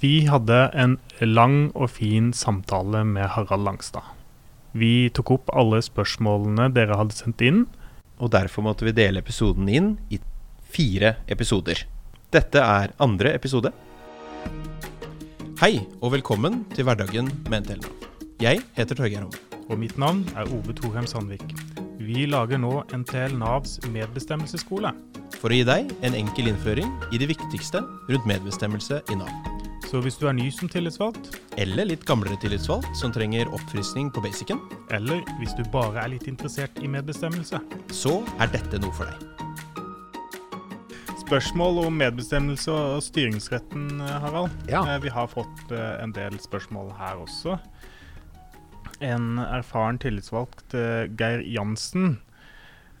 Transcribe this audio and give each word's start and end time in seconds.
Vi 0.00 0.22
hadde 0.24 0.56
en 0.80 0.94
lang 1.20 1.74
og 1.76 1.90
fin 1.92 2.30
samtale 2.32 3.02
med 3.04 3.26
Harald 3.34 3.66
Langstad. 3.66 4.06
Vi 4.72 5.10
tok 5.12 5.34
opp 5.34 5.52
alle 5.52 5.82
spørsmålene 5.84 6.70
dere 6.72 6.96
hadde 6.96 7.18
sendt 7.18 7.44
inn. 7.44 7.66
Og 8.16 8.32
derfor 8.32 8.64
måtte 8.64 8.86
vi 8.88 8.94
dele 8.96 9.20
episoden 9.20 9.68
inn 9.68 9.90
i 10.08 10.16
fire 10.72 11.18
episoder. 11.28 11.84
Dette 12.32 12.64
er 12.64 12.94
andre 12.96 13.34
episode. 13.36 13.74
Hei, 15.60 15.82
og 16.00 16.14
velkommen 16.16 16.62
til 16.72 16.88
Hverdagen 16.88 17.28
med 17.52 17.66
NTL-Nav. 17.66 18.08
Jeg 18.40 18.64
heter 18.78 18.96
Torgeir 18.96 19.26
Homme. 19.26 19.44
Og 19.68 19.76
mitt 19.84 20.00
navn 20.00 20.24
er 20.32 20.48
Ove 20.48 20.72
Thorheim 20.80 21.08
Sandvik. 21.08 21.44
Vi 22.00 22.24
lager 22.24 22.56
nå 22.56 22.86
NTL 22.88 23.36
Navs 23.36 23.76
medbestemmelsesskole. 23.92 24.96
For 25.36 25.52
å 25.52 25.60
gi 25.60 25.68
deg 25.68 25.92
en 26.00 26.16
enkel 26.24 26.48
innføring 26.48 26.88
i 27.12 27.20
det 27.20 27.28
viktigste 27.36 27.84
rundt 27.84 28.28
medbestemmelse 28.32 29.04
i 29.12 29.20
Nav. 29.20 29.50
Så 29.88 30.00
hvis 30.04 30.18
du 30.20 30.26
er 30.28 30.34
ny 30.36 30.50
som 30.54 30.68
tillitsvalgt, 30.70 31.32
Eller 31.58 31.84
litt 31.88 32.04
gamlere 32.06 32.36
tillitsvalgt 32.40 32.94
som 32.96 33.12
trenger 33.12 33.48
oppfriskning 33.52 34.10
på 34.14 34.22
basicen, 34.22 34.60
eller 34.90 35.24
hvis 35.40 35.54
du 35.58 35.64
bare 35.72 36.04
er 36.04 36.12
litt 36.14 36.28
interessert 36.30 36.78
i 36.82 36.86
medbestemmelse. 36.88 37.58
så 37.90 38.20
er 38.38 38.46
dette 38.52 38.78
noe 38.78 38.92
for 38.92 39.06
deg. 39.10 39.26
Spørsmål 41.24 41.84
om 41.86 41.94
medbestemmelse 41.98 42.72
og 42.74 43.02
styringsretten, 43.06 44.00
Harald. 44.00 44.50
Ja. 44.68 44.82
Eh, 44.96 44.98
Vi 45.02 45.08
har 45.14 45.28
fått 45.30 45.70
eh, 45.70 46.02
en 46.02 46.12
del 46.12 46.38
spørsmål 46.42 46.92
her 46.98 47.20
også. 47.22 47.58
En 49.00 49.38
erfaren 49.38 49.98
tillitsvalgt, 49.98 50.74
eh, 50.74 51.06
Geir 51.18 51.40
Jansen, 51.46 52.18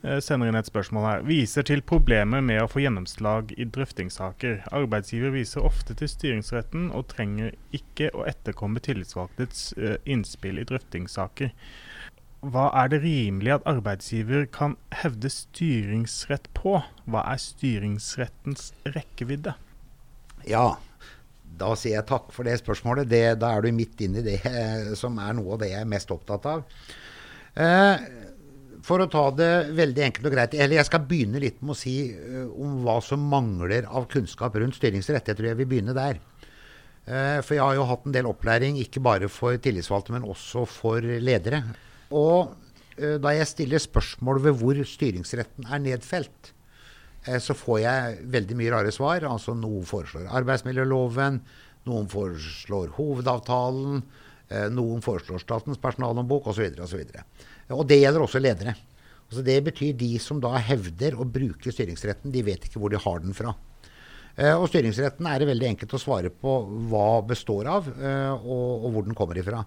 sender 0.02 0.48
inn 0.48 0.56
et 0.56 0.68
spørsmål 0.68 1.06
her. 1.06 1.22
Viser 1.28 1.66
til 1.68 1.82
problemer 1.84 2.40
med 2.44 2.62
å 2.62 2.68
få 2.70 2.80
gjennomslag 2.84 3.52
i 3.60 3.66
drøftingssaker. 3.68 4.62
Arbeidsgiver 4.72 5.34
viser 5.34 5.66
ofte 5.66 5.96
til 5.98 6.08
styringsretten 6.08 6.88
og 6.96 7.08
trenger 7.12 7.52
ikke 7.76 8.08
å 8.16 8.24
etterkomme 8.30 8.80
tillitsvalgtets 8.84 9.72
eh, 9.76 9.96
innspill 10.08 10.62
i 10.62 10.66
drøftingssaker. 10.68 11.52
Hva 12.40 12.70
er 12.80 12.88
det 12.88 13.02
rimelig 13.02 13.58
at 13.58 13.66
arbeidsgiver 13.68 14.46
kan 14.48 14.78
hevde 15.02 15.28
styringsrett 15.28 16.48
på? 16.56 16.78
Hva 17.04 17.26
er 17.28 17.42
styringsrettens 17.42 18.70
rekkevidde? 18.94 19.52
Ja, 20.48 20.78
da 21.60 21.74
sier 21.76 21.98
jeg 21.98 22.08
takk 22.08 22.32
for 22.32 22.48
det 22.48 22.56
spørsmålet. 22.62 23.10
Det, 23.10 23.24
da 23.42 23.52
er 23.52 23.68
du 23.68 23.76
midt 23.76 24.00
inne 24.00 24.22
i 24.22 24.26
det 24.30 24.40
eh, 24.48 24.94
som 24.96 25.20
er 25.20 25.36
noe 25.36 25.58
av 25.58 25.62
det 25.64 25.74
jeg 25.74 25.84
er 25.84 25.92
mest 25.92 26.16
opptatt 26.16 26.48
av. 26.48 26.64
Eh, 27.60 28.08
for 28.86 29.02
å 29.02 29.08
ta 29.10 29.26
det 29.36 29.50
veldig 29.76 30.04
enkelt 30.06 30.28
og 30.28 30.34
greit, 30.34 30.54
eller 30.56 30.78
jeg 30.78 30.88
skal 30.88 31.04
begynne 31.08 31.42
litt 31.42 31.60
med 31.62 31.74
å 31.74 31.78
si 31.78 31.94
uh, 32.14 32.46
om 32.60 32.80
hva 32.84 32.98
som 33.04 33.22
mangler 33.32 33.88
av 33.88 34.08
kunnskap 34.12 34.56
rundt 34.60 34.78
styringsrett. 34.78 35.30
Jeg 35.30 35.38
tror 35.38 35.50
jeg 35.50 35.58
vil 35.60 35.68
begynne 35.70 35.96
der. 35.96 36.20
Uh, 37.06 37.40
for 37.44 37.56
jeg 37.56 37.64
har 37.64 37.76
jo 37.76 37.88
hatt 37.90 38.06
en 38.08 38.16
del 38.16 38.30
opplæring, 38.30 38.78
ikke 38.80 39.02
bare 39.04 39.30
for 39.32 39.58
tillitsvalgte, 39.62 40.14
men 40.16 40.28
også 40.28 40.64
for 40.68 41.04
ledere. 41.04 41.62
Og 42.10 42.54
uh, 42.54 43.16
da 43.22 43.34
jeg 43.36 43.50
stiller 43.50 43.82
spørsmål 43.82 44.42
ved 44.48 44.58
hvor 44.62 44.80
styringsretten 44.94 45.68
er 45.68 45.84
nedfelt, 45.90 46.54
så 47.20 47.52
får 47.52 47.78
jeg 47.82 48.12
veldig 48.32 48.54
mye 48.56 48.70
rare 48.72 48.92
svar. 48.96 49.26
Altså 49.28 49.52
Noen 49.52 49.84
foreslår 49.84 50.30
arbeidsmiljøloven, 50.38 51.34
noen 51.84 52.06
foreslår 52.08 52.94
hovedavtalen, 52.96 53.98
noen 54.72 55.04
foreslår 55.04 55.42
Statens 55.42 55.82
personalhåndbok 55.82 56.48
osv. 56.48 56.70
osv. 56.80 57.02
Og 57.70 57.86
det 57.88 58.00
gjelder 58.02 58.24
også 58.24 58.42
ledere. 58.42 58.74
Altså 59.30 59.44
det 59.46 59.60
betyr 59.68 59.94
de 59.94 60.14
som 60.18 60.40
da 60.42 60.56
hevder 60.58 61.14
å 61.14 61.26
bruke 61.28 61.70
styringsretten, 61.70 62.32
de 62.34 62.42
vet 62.42 62.64
ikke 62.66 62.80
hvor 62.82 62.90
de 62.90 62.98
har 62.98 63.20
den 63.22 63.36
fra. 63.36 63.54
Eh, 64.34 64.54
Og 64.56 64.68
styringsretten 64.70 65.26
er 65.26 65.38
det 65.38 65.50
veldig 65.50 65.68
enkelt 65.72 65.94
å 65.94 66.02
svare 66.02 66.30
på 66.34 66.56
hva 66.90 67.22
består 67.26 67.70
av, 67.70 67.86
eh, 67.94 68.32
og, 68.34 68.86
og 68.86 68.92
hvor 68.94 69.06
den 69.06 69.16
kommer 69.18 69.38
ifra. 69.38 69.64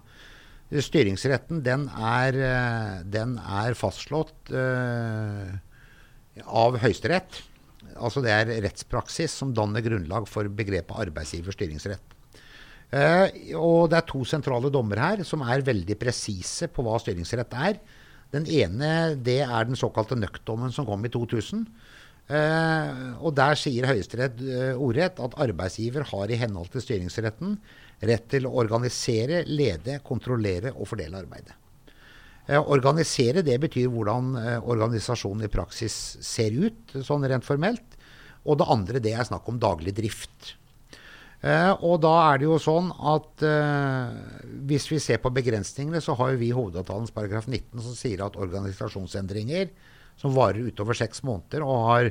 Styringsretten 0.74 1.62
den 1.64 1.86
er, 1.94 2.34
eh, 2.34 3.02
den 3.08 3.36
er 3.38 3.76
fastslått 3.78 4.52
av 6.44 6.78
Høyesterett. 6.82 7.42
Altså 7.94 8.20
det 8.24 8.32
er 8.34 8.50
rettspraksis 8.64 9.32
som 9.38 9.52
danner 9.54 9.84
grunnlag 9.84 10.26
for 10.26 10.48
begrepet 10.50 10.98
arbeidsgivers 11.06 11.54
styringsrett. 11.54 12.16
Og 13.54 13.90
det 13.90 13.98
er 13.98 14.06
to 14.08 14.24
sentrale 14.26 14.70
dommer 14.72 15.00
her 15.02 15.22
som 15.26 15.42
er 15.46 15.62
veldig 15.66 15.96
presise 15.98 16.68
på 16.70 16.82
hva 16.86 16.98
styringsrett 17.02 17.54
er. 17.58 17.78
Den 18.34 18.46
ene 18.50 19.14
det 19.14 19.40
er 19.44 19.68
den 19.68 19.78
såkalte 19.78 20.18
nøkdommen 20.18 20.72
som 20.74 20.86
kom 20.88 21.04
i 21.06 21.12
2000. 21.12 21.64
Eh, 22.24 22.92
og 23.20 23.34
Der 23.36 23.58
sier 23.60 23.84
Høyesterett 23.90 24.38
eh, 24.40 24.80
ordrett 24.80 25.20
at 25.20 25.36
arbeidsgiver 25.44 26.06
har 26.08 26.32
i 26.32 26.38
henhold 26.40 26.70
til 26.72 26.80
styringsretten 26.80 27.58
rett 28.04 28.24
til 28.32 28.48
å 28.48 28.54
organisere, 28.62 29.42
lede, 29.44 29.98
kontrollere 30.04 30.72
og 30.72 30.88
fordele 30.88 31.20
arbeidet. 31.20 31.52
Eh, 32.48 32.58
organisere 32.58 33.44
det 33.44 33.58
betyr 33.60 33.92
hvordan 33.92 34.34
organisasjonen 34.64 35.46
i 35.46 35.52
praksis 35.52 36.16
ser 36.24 36.56
ut, 36.56 36.96
sånn 37.04 37.28
rent 37.28 37.46
formelt. 37.46 38.00
Og 38.44 38.58
det 38.60 38.68
andre 38.72 39.00
det 39.04 39.14
er 39.16 39.28
snakk 39.28 39.46
om 39.48 39.60
daglig 39.60 39.94
drift. 39.96 40.54
Eh, 41.44 41.72
og 41.84 41.98
da 42.00 42.12
er 42.30 42.40
det 42.40 42.46
jo 42.46 42.56
sånn 42.62 42.86
at 43.04 43.42
eh, 43.44 44.12
hvis 44.64 44.86
vi 44.88 45.00
ser 45.02 45.20
på 45.20 45.32
begrensningene, 45.34 46.00
så 46.00 46.14
har 46.16 46.32
jo 46.32 46.40
vi 46.40 46.54
hovedavtalens 46.56 47.12
paragraf 47.12 47.50
19 47.50 47.82
som 47.84 47.96
sier 47.98 48.22
at 48.24 48.38
organisasjonsendringer 48.40 49.68
som 50.20 50.32
varer 50.32 50.70
utover 50.70 50.96
seks 50.96 51.20
måneder, 51.26 51.66
og 51.66 51.88
har, 51.90 52.10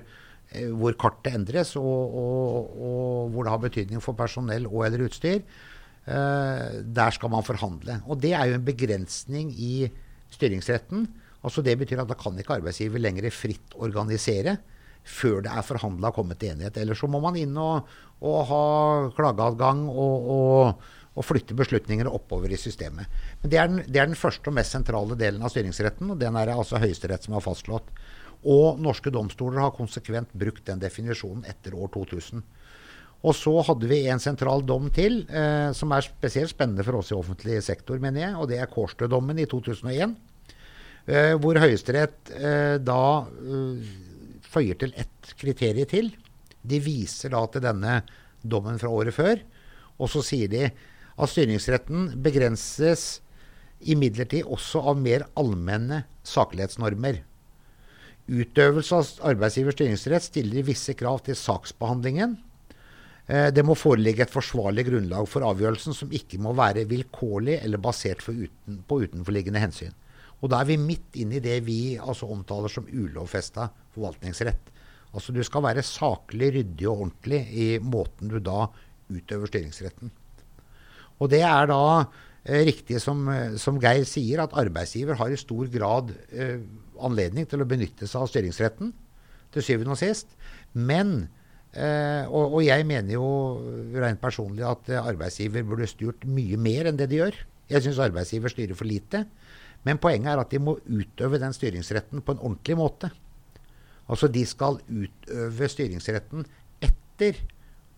eh, 0.54 0.70
hvor 0.70 0.94
kartet 1.00 1.34
endres, 1.40 1.74
og, 1.80 2.18
og, 2.20 2.76
og 2.78 3.34
hvor 3.34 3.48
det 3.48 3.54
har 3.56 3.64
betydning 3.64 4.04
for 4.06 4.18
personell 4.20 4.68
og 4.70 4.86
eller 4.86 5.08
utstyr, 5.08 5.42
eh, 5.42 6.68
der 6.84 7.18
skal 7.18 7.34
man 7.34 7.48
forhandle. 7.48 8.04
Og 8.06 8.22
det 8.22 8.36
er 8.38 8.52
jo 8.52 8.60
en 8.60 8.68
begrensning 8.70 9.50
i 9.58 9.88
styringsretten. 10.34 11.08
Altså 11.44 11.66
Det 11.66 11.74
betyr 11.80 12.04
at 12.04 12.12
da 12.12 12.16
kan 12.20 12.38
ikke 12.40 12.60
arbeidsgiver 12.60 13.02
lenger 13.02 13.34
fritt 13.34 13.74
organisere 13.82 14.60
før 15.04 15.42
det 15.44 15.52
er 15.52 15.66
forhandla 15.68 16.10
og 16.10 16.16
kommet 16.16 16.40
til 16.40 16.54
enighet. 16.54 16.78
Eller 16.80 16.96
så 16.96 17.10
må 17.12 17.20
man 17.24 17.36
inn 17.40 17.58
og, 17.60 17.90
og 18.24 18.40
ha 18.50 18.66
klageadgang 19.18 19.86
og, 19.92 20.30
og, 20.36 20.90
og 21.14 21.28
flytte 21.28 21.58
beslutninger 21.58 22.10
oppover 22.10 22.54
i 22.54 22.60
systemet. 22.60 23.12
Men 23.42 23.54
det 23.54 23.60
er, 23.60 23.70
den, 23.72 23.84
det 23.86 24.02
er 24.02 24.10
den 24.10 24.20
første 24.20 24.50
og 24.50 24.58
mest 24.58 24.76
sentrale 24.76 25.18
delen 25.20 25.44
av 25.44 25.54
styringsretten, 25.54 26.16
og 26.16 26.20
den 26.22 26.40
er 26.40 26.50
det 26.50 26.58
altså 26.58 26.82
Høyesterett 26.82 27.28
som 27.28 27.38
har 27.38 27.46
fastslått. 27.46 27.94
Og 28.44 28.82
norske 28.84 29.12
domstoler 29.14 29.64
har 29.64 29.76
konsekvent 29.76 30.34
brukt 30.36 30.66
den 30.68 30.82
definisjonen 30.82 31.46
etter 31.48 31.76
år 31.78 31.94
2000. 31.94 32.44
Og 33.24 33.36
så 33.40 33.54
hadde 33.64 33.88
vi 33.88 34.02
en 34.12 34.20
sentral 34.20 34.66
dom 34.68 34.90
til, 34.92 35.22
eh, 35.32 35.70
som 35.72 35.94
er 35.96 36.04
spesielt 36.04 36.52
spennende 36.52 36.84
for 36.84 37.00
oss 37.00 37.14
i 37.14 37.16
offentlig 37.16 37.62
sektor, 37.64 38.00
mener 38.04 38.26
jeg, 38.26 38.36
og 38.36 38.50
det 38.52 38.60
er 38.60 38.72
Kårstø-dommen 38.72 39.40
i 39.40 39.48
2001. 39.48 40.18
Eh, 41.04 41.34
hvor 41.40 41.60
Høyesterett 41.60 42.32
eh, 42.32 42.76
da 42.80 43.00
eh, 43.28 43.88
føyer 44.48 44.78
til 44.80 44.94
ett 45.00 45.34
kriterium 45.40 45.90
til. 45.92 46.12
De 46.64 46.80
viser 46.84 47.34
da 47.34 47.44
til 47.52 47.64
denne 47.64 48.02
dommen 48.44 48.80
fra 48.80 48.92
året 48.92 49.16
før, 49.16 49.44
og 50.00 50.10
så 50.12 50.24
sier 50.26 50.50
de 50.52 50.64
at 50.68 51.30
styringsretten 51.30 52.16
begrenses 52.24 53.22
imidlertid 53.84 54.48
også 54.48 54.82
av 54.92 55.00
mer 55.00 55.28
allmenne 55.40 56.04
saklighetsnormer. 56.28 57.22
Utøvelse 58.24 58.96
av 58.96 59.30
arbeidsgivers 59.34 59.76
styringsrett 59.76 60.28
stiller 60.30 60.64
visse 60.66 60.96
krav 60.96 61.20
til 61.26 61.36
saksbehandlingen. 61.36 62.38
Eh, 63.28 63.52
Det 63.52 63.64
må 63.64 63.76
foreligge 63.76 64.24
et 64.24 64.32
forsvarlig 64.32 64.88
grunnlag 64.88 65.28
for 65.28 65.44
avgjørelsen 65.44 65.94
som 65.94 66.12
ikke 66.12 66.40
må 66.40 66.56
være 66.56 66.88
vilkårlig 66.88 67.60
eller 67.62 67.78
basert 67.78 68.24
uten, 68.28 68.84
på 68.88 69.04
utenforliggende 69.04 69.60
hensyn. 69.60 69.94
Og 70.42 70.50
da 70.52 70.62
er 70.62 70.72
vi 70.72 70.78
midt 70.78 71.16
inne 71.16 71.38
i 71.38 71.44
det 71.44 71.62
vi 71.64 71.98
altså 71.98 72.28
omtaler 72.32 72.72
som 72.72 72.88
ulovfesta 72.88 73.70
forvaltningsrett. 73.96 74.73
Altså 75.14 75.36
du 75.36 75.42
skal 75.46 75.66
være 75.66 75.86
saklig, 75.86 76.52
ryddig 76.58 76.90
og 76.90 77.06
ordentlig 77.06 77.42
i 77.54 77.68
måten 77.80 78.32
du 78.32 78.40
da 78.42 78.68
utøver 79.14 79.52
styringsretten. 79.52 80.12
Og 81.22 81.30
det 81.30 81.44
er 81.46 81.70
da 81.70 81.84
eh, 82.00 82.64
riktig 82.66 83.00
som, 83.04 83.22
eh, 83.30 83.60
som 83.62 83.78
Geir 83.82 84.08
sier, 84.10 84.42
at 84.42 84.56
arbeidsgiver 84.58 85.20
har 85.20 85.32
i 85.32 85.40
stor 85.40 85.70
grad 85.72 86.12
eh, 86.34 86.58
anledning 87.04 87.46
til 87.50 87.62
å 87.62 87.70
benytte 87.70 88.10
seg 88.10 88.26
av 88.26 88.34
styringsretten, 88.34 88.92
til 89.54 89.66
syvende 89.66 89.94
og 89.94 90.02
sist. 90.02 90.34
Men 90.74 91.28
Eh, 91.74 92.26
og, 92.30 92.60
og 92.60 92.62
jeg 92.62 92.86
mener 92.86 93.16
jo 93.16 93.28
rent 93.98 94.22
personlig 94.22 94.62
at 94.68 94.92
eh, 94.94 95.08
arbeidsgiver 95.10 95.66
burde 95.66 95.90
styrt 95.90 96.28
mye 96.30 96.60
mer 96.62 96.90
enn 96.90 97.00
det 97.00 97.08
de 97.10 97.18
gjør. 97.18 97.40
Jeg 97.72 97.86
syns 97.86 98.02
arbeidsgiver 98.04 98.54
styrer 98.54 98.78
for 98.78 98.86
lite. 98.86 99.24
Men 99.84 100.00
poenget 100.00 100.32
er 100.32 100.42
at 100.44 100.54
de 100.54 100.62
må 100.62 100.78
utøve 100.86 101.42
den 101.42 101.56
styringsretten 101.56 102.22
på 102.22 102.36
en 102.36 102.44
ordentlig 102.44 102.78
måte. 102.78 103.10
Altså 104.14 104.30
de 104.30 104.44
skal 104.46 104.78
utøve 104.86 105.70
styringsretten 105.72 106.46
etter 106.86 107.40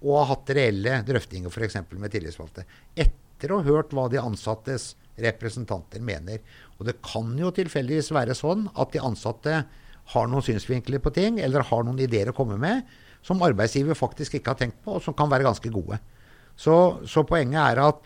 å 0.05 0.19
ha 0.19 0.27
hatt 0.31 0.51
reelle 0.55 1.01
drøftinger 1.07 1.51
f.eks. 1.51 1.79
med 1.91 2.13
tillitsvalgte. 2.13 2.63
Etter 2.95 3.51
å 3.51 3.59
ha 3.59 3.67
hørt 3.67 3.91
hva 3.95 4.07
de 4.11 4.21
ansattes 4.21 4.93
representanter 5.19 6.03
mener. 6.03 6.41
Og 6.79 6.87
det 6.87 6.97
kan 7.03 7.33
jo 7.39 7.51
tilfeldigvis 7.55 8.13
være 8.15 8.35
sånn 8.37 8.67
at 8.75 8.93
de 8.95 9.03
ansatte 9.03 9.63
har 10.13 10.27
noen 10.29 10.45
synsvinkler 10.45 11.01
på 11.01 11.13
ting, 11.15 11.39
eller 11.41 11.65
har 11.65 11.85
noen 11.85 12.01
ideer 12.03 12.29
å 12.29 12.37
komme 12.37 12.59
med, 12.61 12.83
som 13.25 13.41
arbeidsgiver 13.41 13.97
faktisk 13.97 14.37
ikke 14.37 14.53
har 14.53 14.59
tenkt 14.59 14.83
på, 14.85 14.97
og 14.97 15.03
som 15.03 15.15
kan 15.17 15.31
være 15.31 15.47
ganske 15.47 15.71
gode. 15.73 15.97
Så, 16.55 16.75
så 17.09 17.25
poenget 17.27 17.59
er 17.63 17.81
at 17.87 18.03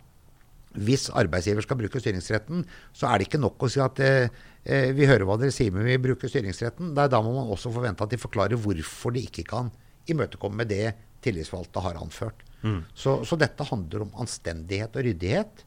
hvis 0.79 1.09
arbeidsgiver 1.17 1.65
skal 1.65 1.79
bruke 1.79 1.99
styringsretten, 1.99 2.63
så 2.95 3.09
er 3.09 3.19
det 3.19 3.27
ikke 3.27 3.41
nok 3.41 3.65
å 3.65 3.69
si 3.73 3.81
at 3.83 3.99
eh, 4.05 4.31
eh 4.65 4.91
vi 4.95 5.07
hører 5.07 5.25
hva 5.27 5.37
dere 5.39 5.53
sier, 5.55 5.71
men 5.71 5.87
vi 5.87 5.97
bruker 6.01 6.31
styringsretten. 6.31 6.93
Nei, 6.97 7.07
da 7.07 7.21
må 7.21 7.33
man 7.35 7.51
også 7.51 7.71
forvente 7.73 8.03
at 8.03 8.11
de 8.11 8.19
forklarer 8.21 8.59
hvorfor 8.59 9.15
de 9.15 9.25
ikke 9.27 9.47
kan 9.47 9.71
imøtekomme 10.09 10.65
det 10.67 10.93
tillitsvalgte 11.23 11.83
har 11.83 11.99
anført. 11.99 12.45
Mm. 12.61 12.83
Så, 12.93 13.19
så, 13.27 13.37
dette 13.39 13.67
handler 13.67 14.05
om 14.05 14.15
anstendighet 14.19 14.95
og 14.95 15.05
ryddighet. 15.07 15.65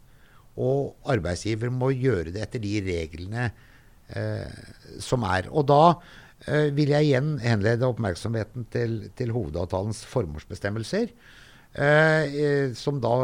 Og 0.61 1.09
arbeidsgiver 1.09 1.73
må 1.73 1.93
gjøre 1.97 2.33
det 2.35 2.43
etter 2.45 2.61
de 2.61 2.75
reglene 2.85 3.47
eh, 4.13 4.65
som 5.01 5.25
er. 5.25 5.49
Og 5.49 5.65
da 5.71 5.83
eh, 6.47 6.69
vil 6.77 6.93
jeg 6.93 7.09
igjen 7.09 7.39
henlede 7.41 7.89
oppmerksomheten 7.89 8.67
til, 8.73 8.99
til 9.17 9.33
hovedavtalens 9.33 10.05
formålsbestemmelser. 10.11 11.15
Eh, 11.73 12.35
eh, 12.37 12.73
som 12.77 12.99
da 13.01 13.15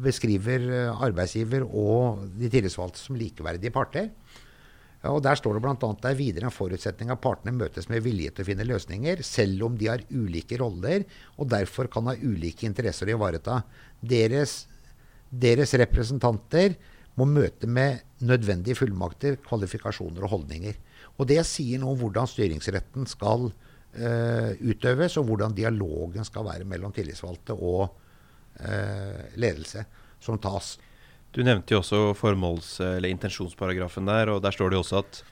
beskriver 0.00 0.62
eh, 0.64 1.02
arbeidsgiver 1.04 1.66
og 1.68 2.22
de 2.40 2.48
tillitsvalgte 2.48 3.02
som 3.02 3.18
likeverdige 3.20 3.74
parter. 3.74 4.08
Og 5.10 5.22
Der 5.22 5.34
står 5.34 5.56
det 5.56 5.62
bl.a. 5.64 5.74
det 5.74 6.10
er 6.12 6.18
videre 6.18 6.46
en 6.46 6.54
forutsetning 6.54 7.10
at 7.10 7.22
partene 7.22 7.54
møtes 7.56 7.88
med 7.90 8.04
vilje 8.04 8.30
til 8.30 8.44
å 8.44 8.48
finne 8.52 8.66
løsninger, 8.68 9.22
selv 9.26 9.66
om 9.66 9.78
de 9.78 9.88
har 9.90 10.04
ulike 10.14 10.60
roller 10.60 11.02
og 11.36 11.48
derfor 11.50 11.90
kan 11.90 12.06
ha 12.06 12.14
ulike 12.14 12.68
interesser 12.68 13.10
å 13.10 13.16
ivareta. 13.16 13.64
Deres, 13.98 14.68
deres 15.26 15.74
representanter 15.82 16.76
må 17.18 17.26
møte 17.26 17.66
med 17.66 18.22
nødvendige 18.22 18.78
fullmakter, 18.78 19.40
kvalifikasjoner 19.42 20.22
og 20.22 20.36
holdninger. 20.36 20.78
Og 21.18 21.26
Det 21.28 21.42
sier 21.50 21.82
noe 21.82 21.96
om 21.96 22.00
hvordan 22.04 22.30
styringsretten 22.30 23.10
skal 23.10 23.50
uh, 23.50 24.50
utøves, 24.62 25.18
og 25.18 25.26
hvordan 25.28 25.58
dialogen 25.58 26.24
skal 26.24 26.46
være 26.46 26.68
mellom 26.68 26.94
tillitsvalgte 26.94 27.58
og 27.58 27.82
uh, 28.62 29.20
ledelse 29.34 29.84
som 30.22 30.38
tas. 30.38 30.76
Du 31.32 31.40
nevnte 31.40 31.72
jo 31.72 31.80
også 31.80 32.12
formåls- 32.18 32.78
eller 32.84 33.08
intensjonsparagrafen 33.08 34.08
der, 34.08 34.28
og 34.34 34.42
der 34.44 34.52
står 34.52 34.70
det 34.70 34.76
jo 34.76 34.84
også 34.84 35.00
at 35.00 35.22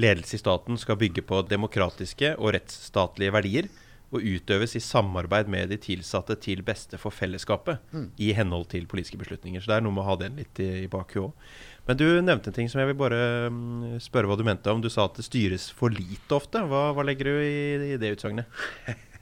ledelse 0.00 0.38
i 0.38 0.40
staten 0.40 0.78
skal 0.80 0.98
bygge 0.98 1.22
på 1.22 1.42
demokratiske 1.46 2.34
og 2.38 2.54
rettsstatlige 2.56 3.34
verdier 3.34 3.68
og 4.14 4.22
utøves 4.22 4.76
i 4.78 4.82
samarbeid 4.82 5.50
med 5.50 5.72
de 5.72 5.78
tilsatte 5.80 6.36
til 6.42 6.62
beste 6.66 6.98
for 7.00 7.14
fellesskapet 7.14 7.82
mm. 7.90 8.08
i 8.22 8.30
henhold 8.36 8.68
til 8.70 8.86
politiske 8.90 9.18
beslutninger. 9.18 9.60
Så 9.60 9.72
det 9.72 9.78
er 9.78 9.86
noe 9.86 9.94
med 9.94 10.04
å 10.04 10.08
ha 10.08 10.16
den 10.20 10.38
litt 10.38 10.60
i, 10.62 10.70
i 10.84 10.90
bakhuet 10.90 11.26
òg. 11.26 11.54
Men 11.88 11.98
du 12.00 12.06
nevnte 12.22 12.48
en 12.48 12.56
ting 12.56 12.70
som 12.70 12.80
jeg 12.80 12.92
vil 12.92 13.00
bare 13.00 13.20
um, 13.52 13.98
spørre 14.00 14.30
hva 14.30 14.38
du 14.40 14.44
mente 14.46 14.72
om. 14.72 14.80
Du 14.80 14.88
sa 14.92 15.04
at 15.08 15.18
det 15.18 15.26
styres 15.26 15.66
for 15.74 15.92
lite 15.92 16.36
ofte. 16.36 16.62
Hva, 16.70 16.86
hva 16.96 17.04
legger 17.04 17.28
du 17.28 17.42
i, 17.42 17.90
i 17.90 17.98
det 18.00 18.14
utsagnet? 18.14 18.48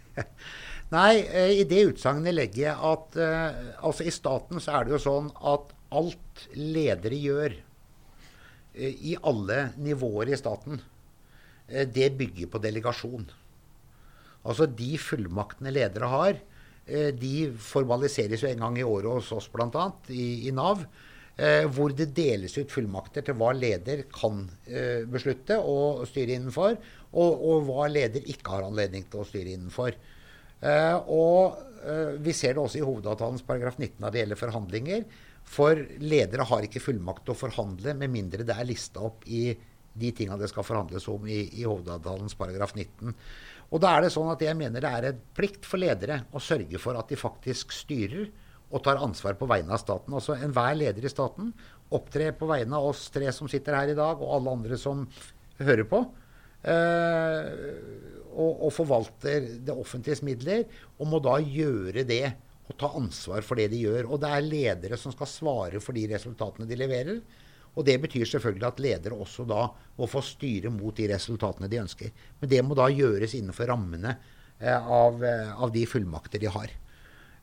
Nei, 0.94 1.22
eh, 1.24 1.56
i 1.62 1.66
det 1.66 1.86
utsagnet 1.88 2.36
legger 2.36 2.68
jeg 2.68 2.76
at 2.92 3.18
uh, 3.18 3.62
altså 3.88 4.06
i 4.06 4.14
staten 4.14 4.60
så 4.62 4.76
er 4.76 4.86
det 4.86 4.94
jo 4.94 5.02
sånn 5.08 5.32
at 5.40 5.72
alt 5.98 6.46
ledere 6.56 7.18
gjør 7.18 7.54
uh, 7.58 8.88
i 8.92 9.14
alle 9.20 9.68
nivåer 9.82 10.32
i 10.32 10.40
staten, 10.40 10.80
uh, 10.80 11.84
det 11.86 12.12
bygger 12.18 12.50
på 12.52 12.62
delegasjon. 12.62 13.28
Altså 14.42 14.66
de 14.66 14.96
fullmaktene 14.98 15.70
ledere 15.70 16.08
har, 16.10 16.40
de 16.82 17.44
formaliseres 17.62 18.42
jo 18.42 18.48
en 18.48 18.64
gang 18.64 18.74
i 18.80 18.82
året 18.82 19.06
hos 19.06 19.28
oss 19.36 19.44
bl.a. 19.52 19.84
I, 20.10 20.48
i 20.50 20.50
Nav 20.50 20.80
eh, 21.36 21.64
hvor 21.72 21.92
det 21.96 22.10
deles 22.16 22.54
ut 22.58 22.72
fullmakter 22.72 23.24
til 23.26 23.36
hva 23.38 23.52
leder 23.56 24.04
kan 24.12 24.44
eh, 24.66 25.04
beslutte 25.08 25.58
og 25.58 26.04
styre 26.10 26.36
innenfor, 26.36 26.76
og, 27.12 27.32
og, 27.32 27.68
hva 27.68 27.88
leder 27.90 28.24
ikke 28.32 28.56
har 28.56 28.66
anledning 28.68 29.06
til 29.10 29.22
å 29.22 29.28
styre 29.28 29.54
innenfor. 29.56 29.96
Eh, 30.62 30.96
og 31.10 31.58
eh, 31.82 32.18
Vi 32.22 32.34
ser 32.36 32.56
det 32.56 32.64
også 32.64 32.80
i 32.80 32.86
hovedavtalens 32.86 33.44
paragraf 33.46 33.78
19 33.78 34.00
når 34.02 34.14
det 34.14 34.24
gjelder 34.24 34.42
forhandlinger. 34.42 35.06
For 35.48 35.78
ledere 36.00 36.46
har 36.48 36.66
ikke 36.66 36.82
fullmakt 36.82 37.26
til 37.26 37.34
å 37.34 37.38
forhandle 37.38 37.94
med 37.98 38.12
mindre 38.12 38.46
det 38.46 38.56
er 38.56 38.68
lista 38.68 39.02
opp 39.04 39.26
i 39.26 39.50
de 39.92 40.12
tinga 40.16 40.38
det 40.40 40.48
skal 40.48 40.64
forhandles 40.64 41.04
om 41.12 41.26
i, 41.28 41.42
i 41.60 41.66
hovedavtalens 41.66 42.36
paragraf 42.38 42.72
19. 42.74 43.12
Og 43.72 43.80
da 43.80 43.90
er 43.96 44.04
det 44.04 44.12
sånn 44.14 44.30
at 44.32 44.40
jeg 44.44 44.56
mener 44.56 44.84
det 44.84 44.92
er 44.92 45.08
en 45.10 45.20
plikt 45.36 45.68
for 45.68 45.80
ledere 45.80 46.22
å 46.32 46.40
sørge 46.40 46.80
for 46.80 46.96
at 47.00 47.12
de 47.12 47.20
faktisk 47.20 47.74
styrer 47.76 48.30
og 48.72 48.80
tar 48.84 49.00
ansvar 49.04 49.36
på 49.36 49.48
vegne 49.48 49.74
av 49.74 49.82
staten. 49.82 50.14
Altså 50.16 50.36
Enhver 50.38 50.74
leder 50.78 51.04
i 51.04 51.12
staten 51.12 51.52
opptrer 51.92 52.32
på 52.36 52.48
vegne 52.48 52.78
av 52.78 52.88
oss 52.92 53.04
tre 53.12 53.28
som 53.36 53.50
sitter 53.50 53.76
her 53.76 53.92
i 53.92 53.98
dag, 53.98 54.20
og 54.20 54.32
alle 54.38 54.54
andre 54.56 54.78
som 54.80 55.04
hører 55.60 55.84
på. 55.88 56.00
Eh, 56.62 57.50
og, 58.32 58.52
og, 58.52 58.70
forvalter 58.72 59.48
det 59.66 59.74
offentliges 59.76 60.22
midler, 60.24 60.64
og 60.96 61.10
må 61.10 61.20
da 61.20 61.36
gjøre 61.42 62.06
det. 62.08 62.24
Og 62.72 62.78
ta 62.80 62.88
ansvar 62.96 63.44
for 63.44 63.60
det 63.60 63.68
de 63.72 63.84
gjør. 63.84 64.08
Og 64.08 64.20
det 64.22 64.32
er 64.32 64.46
ledere 64.46 64.98
som 65.00 65.12
skal 65.14 65.28
svare 65.28 65.80
for 65.84 65.96
de 65.96 66.06
resultatene 66.14 66.68
de 66.68 66.78
leverer. 66.80 67.20
Og 67.72 67.86
det 67.88 67.98
betyr 68.02 68.28
selvfølgelig 68.28 68.68
at 68.68 68.80
ledere 68.84 69.16
også 69.16 69.46
da 69.48 69.66
må 69.96 70.08
få 70.10 70.20
styre 70.24 70.72
mot 70.72 70.96
de 70.96 71.08
resultatene 71.12 71.70
de 71.72 71.80
ønsker. 71.80 72.12
Men 72.40 72.52
det 72.52 72.62
må 72.64 72.76
da 72.76 72.88
gjøres 72.92 73.36
innenfor 73.36 73.70
rammene 73.72 74.16
eh, 74.60 74.76
av, 74.76 75.20
eh, 75.24 75.52
av 75.52 75.72
de 75.72 75.84
fullmakter 75.88 76.42
de 76.42 76.50
har. 76.52 76.72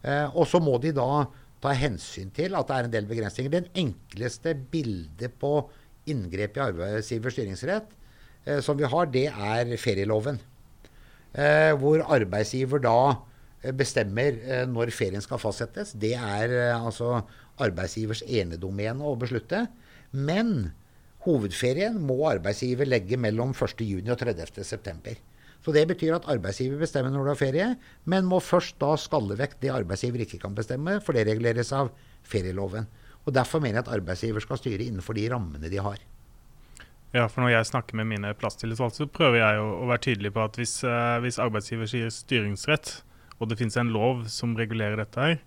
Eh, 0.02 0.28
og 0.30 0.46
så 0.50 0.62
må 0.64 0.78
de 0.81 0.94
da 0.96 1.26
ta 1.60 1.74
hensyn 1.76 2.30
til 2.36 2.56
at 2.56 2.70
det 2.70 2.76
er 2.76 2.88
en 2.88 2.94
del 2.94 3.10
begrensninger. 3.10 3.52
Den 3.52 3.72
enkleste 3.78 4.54
bildet 4.72 5.36
på 5.42 5.54
inngrep 6.10 6.58
i 6.58 6.64
arbeidsgivers 6.70 7.36
styringsrett 7.36 7.90
eh, 8.46 8.62
som 8.66 8.78
vi 8.80 8.88
har, 8.90 9.10
det 9.12 9.28
er 9.30 9.74
ferieloven. 9.81 10.40
Eh, 11.34 11.74
hvor 11.78 12.06
arbeidsgiver 12.06 12.81
da 12.86 13.00
bestemmer 13.75 14.38
eh, 14.39 14.65
når 14.69 14.91
ferien 14.95 15.23
skal 15.23 15.41
fastsettes. 15.41 15.94
Det 16.00 16.13
er 16.15 16.53
eh, 16.53 16.75
altså 16.75 17.19
arbeidsgivers 17.59 18.23
enedomene 18.23 19.03
å 19.03 19.17
beslutte. 19.19 19.65
Men 20.15 20.71
hovedferien 21.25 21.97
må 22.01 22.21
arbeidsgiver 22.29 22.88
legge 22.88 23.19
mellom 23.19 23.51
1.6 23.53 24.07
og 24.07 24.21
30.9. 24.21 25.17
Så 25.59 25.73
det 25.75 25.83
betyr 25.89 26.15
at 26.15 26.29
arbeidsgiver 26.31 26.79
bestemmer 26.79 27.11
når 27.11 27.25
du 27.25 27.31
har 27.33 27.39
ferie, 27.41 27.65
men 28.07 28.29
må 28.29 28.39
først 28.39 28.77
da 28.79 28.94
skalle 28.95 29.35
vekk 29.35 29.57
det 29.59 29.73
arbeidsgiver 29.75 30.23
ikke 30.23 30.39
kan 30.39 30.56
bestemme, 30.56 31.01
for 31.03 31.17
det 31.17 31.25
reguleres 31.27 31.73
av 31.75 31.91
ferieloven. 32.23 32.88
Og 33.27 33.35
Derfor 33.35 33.59
mener 33.59 33.81
jeg 33.81 33.89
at 33.89 33.91
arbeidsgiver 34.00 34.45
skal 34.45 34.61
styre 34.61 34.88
innenfor 34.88 35.19
de 35.19 35.27
rammene 35.29 35.67
de 35.69 35.83
har. 35.83 36.00
Ja, 37.11 37.25
for 37.27 37.41
Når 37.41 37.51
jeg 37.57 37.67
snakker 37.73 37.97
med 38.00 38.07
mine 38.07 38.31
plasstillitsvalgte, 38.39 39.03
så 39.03 39.11
prøver 39.11 39.41
jeg 39.41 39.59
å, 39.59 39.85
være 39.89 40.06
tydelig 40.06 40.31
på 40.31 40.45
at 40.45 40.56
hvis, 40.61 40.77
hvis 41.25 41.41
arbeidsgiver 41.41 41.89
sier 41.89 42.11
styringsrett, 42.13 43.01
og 43.39 43.50
det 43.50 43.59
finnes 43.59 43.77
en 43.80 43.94
lov 43.95 44.25
som 44.31 44.57
regulerer 44.59 45.00
dette 45.00 45.24
her, 45.24 45.39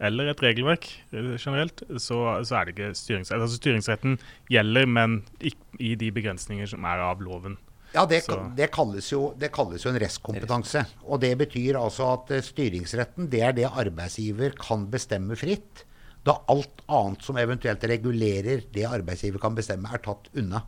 eller 0.00 0.30
et 0.30 0.42
regelverk 0.42 0.86
uh, 1.12 1.34
generelt, 1.36 1.82
så, 1.98 2.20
så, 2.46 2.56
er 2.56 2.68
det 2.68 2.76
ikke 2.76 2.92
styringsrett. 2.96 3.40
Altså 3.40 3.58
Styringsretten 3.60 4.16
gjelder, 4.52 4.88
men 4.88 5.20
ikke 5.38 5.82
i 5.82 5.92
de 6.00 6.08
begrensninger 6.14 6.70
som 6.70 6.86
er 6.88 7.02
av 7.04 7.20
loven. 7.24 7.58
Ja, 7.90 8.04
det, 8.06 8.22
det, 8.54 8.68
kalles 8.70 9.08
jo, 9.10 9.32
det, 9.38 9.50
kalles 9.52 9.82
jo, 9.82 9.90
en 9.90 9.98
restkompetanse. 9.98 10.84
Og 11.10 11.20
det 11.24 11.32
betyr 11.40 11.78
altså 11.80 12.12
at 12.14 12.32
uh, 12.32 12.42
styringsretten 12.46 13.30
det 13.32 13.44
er 13.44 13.56
det 13.56 13.68
arbeidsgiver 13.68 14.54
kan 14.60 14.86
bestemme 14.92 15.38
fritt, 15.38 15.84
da 16.24 16.36
alt 16.52 16.84
annet 16.92 17.24
som 17.24 17.38
eventuelt 17.40 17.84
regulerer 17.88 18.66
det 18.72 18.84
arbeidsgiver 18.86 19.40
kan 19.42 19.56
bestemme, 19.56 19.88
er 19.90 20.02
tatt 20.04 20.28
unna. 20.36 20.62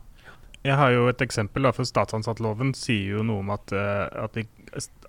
Jeg 0.63 0.77
har 0.79 0.93
jo 0.93 1.07
et 1.11 1.21
eksempel, 1.23 1.65
da, 1.65 1.73
for 1.75 1.87
Statsansattloven 1.87 2.71
sier 2.77 3.17
jo 3.17 3.25
noe 3.27 3.41
om 3.43 3.49
at, 3.55 3.73
uh, 3.75 4.05
at 4.27 4.37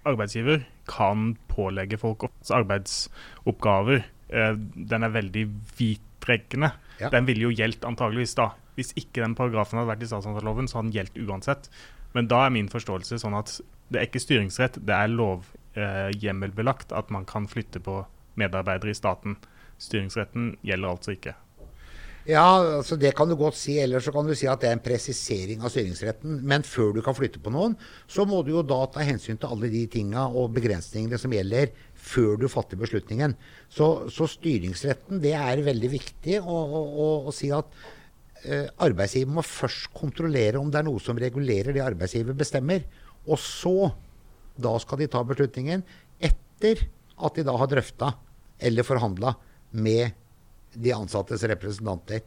arbeidsgiver 0.08 0.64
kan 0.90 1.34
pålegge 1.50 1.99
folk 2.00 2.26
arbeidsoppgaver. 2.52 4.04
Uh, 4.32 4.54
den 4.75 5.06
er 5.06 5.14
veldig 5.14 5.46
vidtrekkende. 5.78 6.73
Ja. 7.00 7.11
Den 7.12 7.28
ville 7.28 7.49
jo 7.49 7.54
gjeldt 7.54 7.87
antageligvis 7.88 8.37
da. 8.38 8.52
Hvis 8.78 8.92
ikke 8.99 9.23
den 9.23 9.37
paragrafen 9.38 9.78
hadde 9.78 9.92
vært 9.92 10.04
i 10.04 10.11
statsansatloven, 10.11 10.68
så 10.68 10.80
hadde 10.80 10.90
den 10.90 10.99
gjeldt 10.99 11.20
uansett. 11.26 11.70
Men 12.14 12.28
da 12.30 12.44
er 12.46 12.54
min 12.54 12.70
forståelse 12.70 13.18
sånn 13.23 13.37
at 13.38 13.56
det 13.92 14.00
er 14.00 14.08
ikke 14.08 14.23
styringsrett, 14.23 14.78
det 14.87 14.96
er 14.96 15.12
lovhjemmelbelagt 15.12 16.92
eh, 16.92 16.99
at 16.99 17.11
man 17.14 17.26
kan 17.28 17.46
flytte 17.50 17.82
på 17.84 18.00
medarbeidere 18.40 18.94
i 18.94 18.99
staten. 18.99 19.37
Styringsretten 19.82 20.54
gjelder 20.66 20.94
altså 20.94 21.14
ikke. 21.14 21.34
Ja, 22.25 22.57
altså 22.78 22.97
det 22.97 23.11
kan 23.19 23.28
du 23.28 23.37
godt 23.37 23.57
si. 23.59 23.76
Eller 23.83 24.00
så 24.00 24.12
kan 24.14 24.25
du 24.25 24.33
si 24.37 24.49
at 24.49 24.62
det 24.62 24.71
er 24.71 24.78
en 24.78 24.85
presisering 24.85 25.64
av 25.64 25.73
styringsretten. 25.73 26.38
Men 26.49 26.64
før 26.64 26.95
du 26.97 27.02
kan 27.04 27.16
flytte 27.16 27.43
på 27.45 27.52
noen, 27.52 27.76
så 28.09 28.25
må 28.28 28.40
du 28.45 28.54
jo 28.54 28.62
da 28.64 28.81
ta 28.93 29.04
hensyn 29.04 29.37
til 29.40 29.52
alle 29.52 29.69
de 29.73 29.85
tinga 29.93 30.26
og 30.33 30.54
begrensningene 30.57 31.21
som 31.21 31.35
gjelder 31.37 31.75
før 32.04 32.40
du 32.40 32.49
fatter 32.52 32.81
beslutningen. 32.81 33.37
Så, 33.73 34.09
så 34.12 34.28
styringsretten, 34.31 35.21
det 35.25 35.35
er 35.37 35.64
veldig 35.66 35.93
viktig 35.93 36.40
å, 36.40 36.57
å, 36.64 36.83
å, 37.04 37.11
å 37.28 37.35
si 37.35 37.52
at 37.52 37.69
eh, 38.45 38.73
arbeidsgiver 38.85 39.37
må 39.37 39.45
først 39.45 39.93
kontrollere 39.97 40.61
om 40.61 40.73
det 40.73 40.81
er 40.81 40.88
noe 40.88 41.04
som 41.04 41.21
regulerer 41.21 41.76
det 41.76 41.85
arbeidsgiver 41.85 42.37
bestemmer. 42.40 42.88
Og 43.28 43.40
så, 43.40 43.93
da 44.57 44.76
skal 44.81 45.04
de 45.04 45.12
ta 45.12 45.21
beslutningen 45.28 45.85
etter 46.25 46.87
at 47.14 47.37
de 47.37 47.45
da 47.45 47.57
har 47.61 47.69
drøfta 47.69 48.14
eller 48.64 48.87
forhandla 48.87 49.37
med 49.76 50.24
de 50.76 50.95
ansattes 50.97 51.45
representanter. 51.50 52.25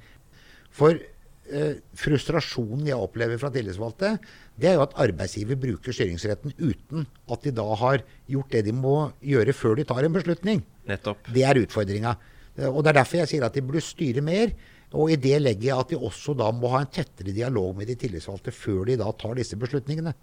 For 0.73 0.95
eh, 0.97 1.79
frustrasjonen 1.97 2.87
jeg 2.89 2.99
opplever 2.99 3.39
fra 3.41 3.51
tillitsvalgte, 3.53 4.15
det 4.57 4.71
er 4.71 4.79
jo 4.79 4.85
at 4.87 4.95
arbeidsgiver 5.07 5.59
bruker 5.61 5.95
styringsretten 5.95 6.55
uten 6.59 7.05
at 7.31 7.45
de 7.45 7.53
da 7.55 7.67
har 7.81 8.03
gjort 8.29 8.55
det 8.55 8.65
de 8.67 8.73
må 8.75 8.97
gjøre 9.25 9.55
før 9.55 9.77
de 9.79 9.87
tar 9.87 10.07
en 10.07 10.17
beslutning. 10.17 10.63
Nettopp. 10.89 11.29
Det 11.33 11.45
er 11.47 11.61
utfordringa. 11.63 12.17
Eh, 12.57 12.69
og 12.69 12.83
Det 12.83 12.93
er 12.93 12.99
derfor 13.01 13.23
jeg 13.23 13.33
sier 13.33 13.47
at 13.47 13.55
de 13.57 13.65
burde 13.65 13.85
styre 13.85 14.23
mer. 14.25 14.55
Og 14.95 15.11
i 15.11 15.19
det 15.19 15.41
legger 15.43 15.67
jeg 15.67 15.81
at 15.83 15.89
de 15.91 15.99
også 15.99 16.31
da 16.37 16.47
må 16.55 16.71
ha 16.71 16.79
en 16.83 16.91
tettere 16.91 17.35
dialog 17.35 17.75
med 17.75 17.89
de 17.91 17.97
tillitsvalgte 17.99 18.53
før 18.55 18.85
de 18.87 18.95
da 19.01 19.11
tar 19.19 19.35
disse 19.35 19.57
beslutningene. 19.59 20.13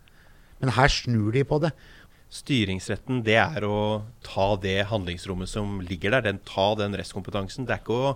Men 0.62 0.72
her 0.72 0.88
snur 0.88 1.34
de 1.34 1.42
på 1.44 1.58
det. 1.60 1.74
Styringsretten 2.32 3.20
det 3.22 3.36
er 3.38 3.64
å 3.68 4.04
ta 4.24 4.54
det 4.58 4.88
handlingsrommet 4.90 5.50
som 5.50 5.76
ligger 5.84 6.16
der. 6.16 6.24
Den, 6.26 6.40
ta 6.46 6.72
den 6.78 6.96
restkompetansen. 6.98 7.66
Det 7.68 7.76
er 7.76 7.82
ikke 7.82 7.94
å 7.94 8.08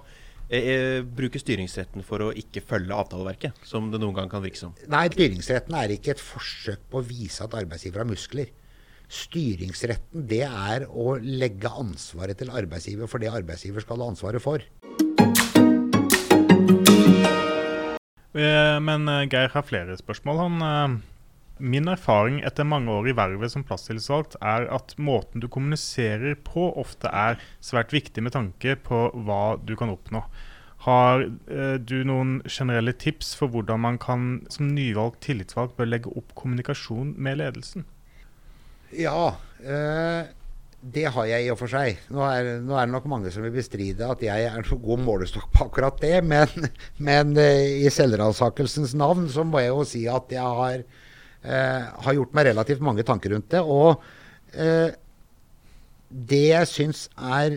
eh, 0.48 0.70
eh 0.72 1.02
bruke 1.02 1.38
styringsretten 1.38 2.02
for 2.06 2.24
å 2.26 2.32
ikke 2.34 2.64
følge 2.66 2.96
avtaleverket, 2.96 3.60
som 3.62 3.92
det 3.92 4.00
noen 4.02 4.16
gang 4.16 4.30
kan 4.32 4.42
virke 4.42 4.58
som. 4.58 4.74
Nei, 4.90 5.06
styringsretten 5.12 5.76
er 5.78 5.94
ikke 5.94 6.16
et 6.16 6.22
forsøk 6.22 6.88
på 6.90 6.98
å 6.98 7.06
vise 7.06 7.44
at 7.44 7.54
arbeidsgiver 7.54 8.02
har 8.02 8.10
muskler. 8.10 8.50
Styringsretten 9.08 10.26
det 10.28 10.42
er 10.48 10.88
å 10.88 11.14
legge 11.22 11.70
ansvaret 11.70 12.36
til 12.40 12.50
arbeidsgiver 12.50 13.08
for 13.08 13.22
det 13.22 13.30
arbeidsgiver 13.32 13.86
skal 13.86 14.02
ha 14.02 14.10
ansvaret 14.12 14.42
for. 14.42 14.64
Eh, 18.38 18.80
men 18.82 19.06
Geir 19.30 19.54
har 19.54 19.64
flere 19.64 19.96
spørsmål. 19.96 20.42
Han, 20.42 20.98
min 21.60 21.90
erfaring 21.90 22.40
etter 22.46 22.66
mange 22.68 22.92
år 22.92 23.10
i 23.10 23.16
vervet 23.16 23.52
som 23.54 23.64
plasstillitsvalgt 23.66 24.38
er 24.40 24.68
at 24.74 24.94
måten 24.98 25.42
du 25.42 25.48
kommuniserer 25.48 26.38
på, 26.46 26.70
ofte 26.80 27.10
er 27.12 27.40
svært 27.64 27.94
viktig 27.94 28.24
med 28.24 28.36
tanke 28.36 28.76
på 28.86 29.08
hva 29.26 29.58
du 29.62 29.74
kan 29.78 29.92
oppnå. 29.94 30.24
Har 30.86 31.24
du 31.82 31.96
noen 32.06 32.36
generelle 32.46 32.94
tips 32.94 33.32
for 33.34 33.50
hvordan 33.50 33.82
man 33.82 33.96
kan 33.98 34.28
som 34.52 34.70
nyvalgt 34.70 35.24
tillitsvalgt 35.26 35.74
bør 35.76 35.90
legge 35.90 36.12
opp 36.14 36.36
kommunikasjon 36.38 37.16
med 37.18 37.40
ledelsen? 37.40 37.88
Ja, 38.94 39.34
eh, 39.60 40.28
det 40.80 41.08
har 41.10 41.26
jeg 41.26 41.44
i 41.44 41.50
og 41.52 41.58
for 41.60 41.70
seg. 41.70 41.98
Nå 42.14 42.22
er, 42.24 42.48
nå 42.64 42.76
er, 42.76 42.86
det 42.86 42.94
nok 42.94 43.08
mange 43.10 43.32
som 43.34 43.44
vil 43.44 43.54
bestride 43.54 44.06
at 44.08 44.22
jeg 44.22 44.46
er 44.46 44.62
noen 44.62 44.84
god 44.84 45.02
målestokk 45.04 45.50
på 45.54 45.66
akkurat 45.66 45.98
det. 46.02 46.16
Men, 46.24 46.70
men 47.08 47.34
eh, 47.40 47.82
i 47.84 47.92
selvransakelsens 47.92 48.94
navn 48.98 49.28
så 49.32 49.44
må 49.46 49.64
jeg 49.64 49.74
jo 49.74 49.84
si 49.88 50.04
at 50.10 50.32
jeg 50.32 50.56
har, 50.60 50.86
har 51.42 52.16
gjort 52.16 52.32
meg 52.34 52.48
relativt 52.50 52.82
mange 52.84 53.04
tanker 53.06 53.30
rundt 53.34 53.52
det. 53.54 53.60
Og 53.62 54.00
uh, 54.58 54.88
det 56.08 56.40
jeg 56.48 56.68
syns 56.70 57.02
er 57.14 57.54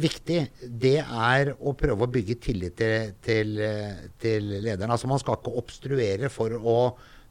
viktig, 0.00 0.38
det 0.82 0.96
er 1.04 1.50
å 1.54 1.74
prøve 1.76 2.06
å 2.06 2.10
bygge 2.10 2.38
tillit 2.42 2.78
til, 2.80 3.10
til, 3.22 3.58
til, 4.22 4.48
lederen. 4.64 4.94
Altså 4.94 5.10
Man 5.10 5.20
skal 5.20 5.36
ikke 5.36 5.52
obstruere 5.60 6.30
for 6.32 6.56
å 6.56 6.78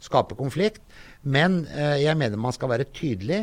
skape 0.04 0.38
konflikt. 0.38 0.84
Men 1.26 1.64
jeg 1.98 2.14
mener 2.22 2.38
man 2.38 2.54
skal 2.54 2.70
være 2.70 2.86
tydelig 2.94 3.42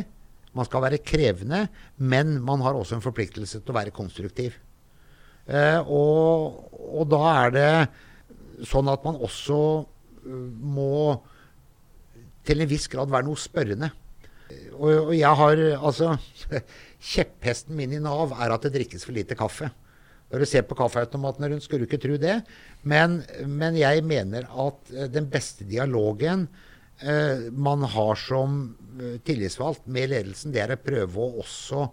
man 0.57 0.67
skal 0.67 0.83
være 0.83 0.99
krevende, 1.03 1.65
men 1.97 2.35
man 2.43 2.63
har 2.65 2.75
også 2.75 2.97
en 2.97 3.03
forpliktelse 3.03 3.61
til 3.61 3.71
å 3.73 3.77
være 3.77 3.95
konstruktiv. 3.95 4.57
Eh, 5.47 5.79
og, 5.79 6.57
og, 6.75 7.05
da 7.11 7.21
er 7.45 7.53
det 7.55 7.69
sånn 8.67 8.91
at 8.91 9.05
man 9.07 9.17
også 9.17 9.59
må 10.25 11.21
til 12.47 12.63
en 12.63 12.69
viss 12.69 12.89
grad 12.91 13.11
være 13.11 13.27
noe 13.27 13.39
spørrende. 13.39 13.91
Og, 14.75 15.11
og 15.11 15.13
jeg 15.15 15.37
har 15.41 15.61
altså 15.77 16.15
Kjepphesten 17.11 17.77
min 17.77 17.95
i 17.95 18.01
Nav 18.03 18.33
er 18.35 18.53
at 18.53 18.67
det 18.67 18.73
drikkes 18.75 19.07
for 19.07 19.15
lite 19.15 19.37
kaffe. 19.39 19.71
Når 20.31 20.43
du 20.43 20.47
ser 20.47 20.63
på 20.67 20.77
kaffeautomatene 20.79 21.49
rundt, 21.51 21.63
skulle 21.65 21.85
du 21.85 21.89
ikke 21.89 22.01
tro 22.03 22.17
det. 22.19 22.37
Men, 22.87 23.21
men 23.47 23.79
jeg 23.79 24.03
mener 24.07 24.45
at 24.47 24.93
uh, 24.93 25.07
den 25.11 25.27
beste 25.31 25.65
dialogen 25.67 26.45
eh, 27.03 27.49
man 27.51 27.83
har 27.95 28.19
som 28.21 28.61
Eh, 28.99 29.19
tillitsvalgt 29.23 29.85
med 29.87 30.09
ledelsen, 30.11 30.51
det 30.51 30.65
er 30.65 30.73
å 30.75 30.81
prøve 30.81 31.23
å 31.23 31.39
også 31.39 31.85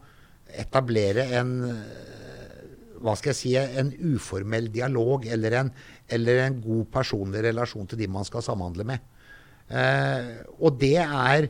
etablere 0.59 1.28
en 1.38 1.52
eh, 1.69 2.64
hva 2.99 3.14
skal 3.14 3.31
jeg 3.31 3.38
si, 3.38 3.52
en 3.55 3.93
uformell 4.17 4.67
dialog 4.75 5.28
eller 5.31 5.55
en, 5.61 5.71
eller 6.11 6.40
en 6.43 6.57
god 6.59 6.88
personlig 6.97 7.45
relasjon 7.47 7.87
til 7.87 8.00
de 8.00 8.09
man 8.11 8.26
skal 8.26 8.43
samhandle 8.43 8.88
med. 8.88 9.05
Eh, 9.69 10.29
og 10.59 10.79
det 10.81 10.97
er 11.03 11.49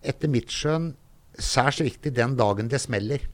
etter 0.00 0.30
mitt 0.32 0.52
skjønn 0.54 0.92
særs 1.40 1.80
viktig 1.82 2.12
den 2.14 2.36
dagen 2.38 2.70
det 2.70 2.80
smeller. 2.82 3.24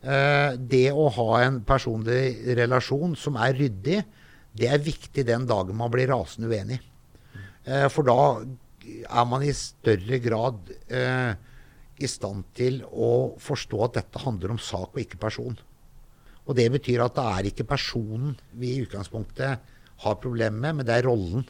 Eh, 0.00 0.56
det 0.56 0.88
å 0.92 1.08
ha 1.16 1.28
en 1.44 1.60
personlig 1.66 2.56
relasjon 2.58 3.16
som 3.18 3.36
er 3.40 3.56
ryddig, 3.58 4.00
det 4.56 4.68
er 4.68 4.82
viktig 4.82 5.24
den 5.28 5.46
dagen 5.48 5.78
man 5.78 5.92
blir 5.92 6.10
rasende 6.10 6.50
uenig. 6.50 6.80
Eh, 7.64 7.86
for 7.92 8.08
da 8.08 8.18
er 9.04 9.26
man 9.28 9.44
i 9.44 9.52
større 9.54 10.18
grad 10.24 10.72
eh, 10.88 11.32
i 12.00 12.08
stand 12.08 12.48
til 12.56 12.80
å 12.88 13.36
forstå 13.40 13.82
at 13.86 13.98
dette 14.00 14.22
handler 14.24 14.54
om 14.54 14.62
sak 14.62 14.94
og 14.94 15.02
ikke 15.02 15.20
person. 15.20 15.58
Og 16.48 16.56
Det 16.56 16.70
betyr 16.72 17.04
at 17.04 17.14
det 17.14 17.26
er 17.30 17.48
ikke 17.50 17.68
personen 17.68 18.32
vi 18.58 18.72
i 18.72 18.82
utgangspunktet 18.82 19.76
har 20.00 20.22
problemer 20.22 20.58
med, 20.58 20.80
men 20.80 20.88
det 20.88 20.96
er 20.96 21.06
rollen. 21.06 21.44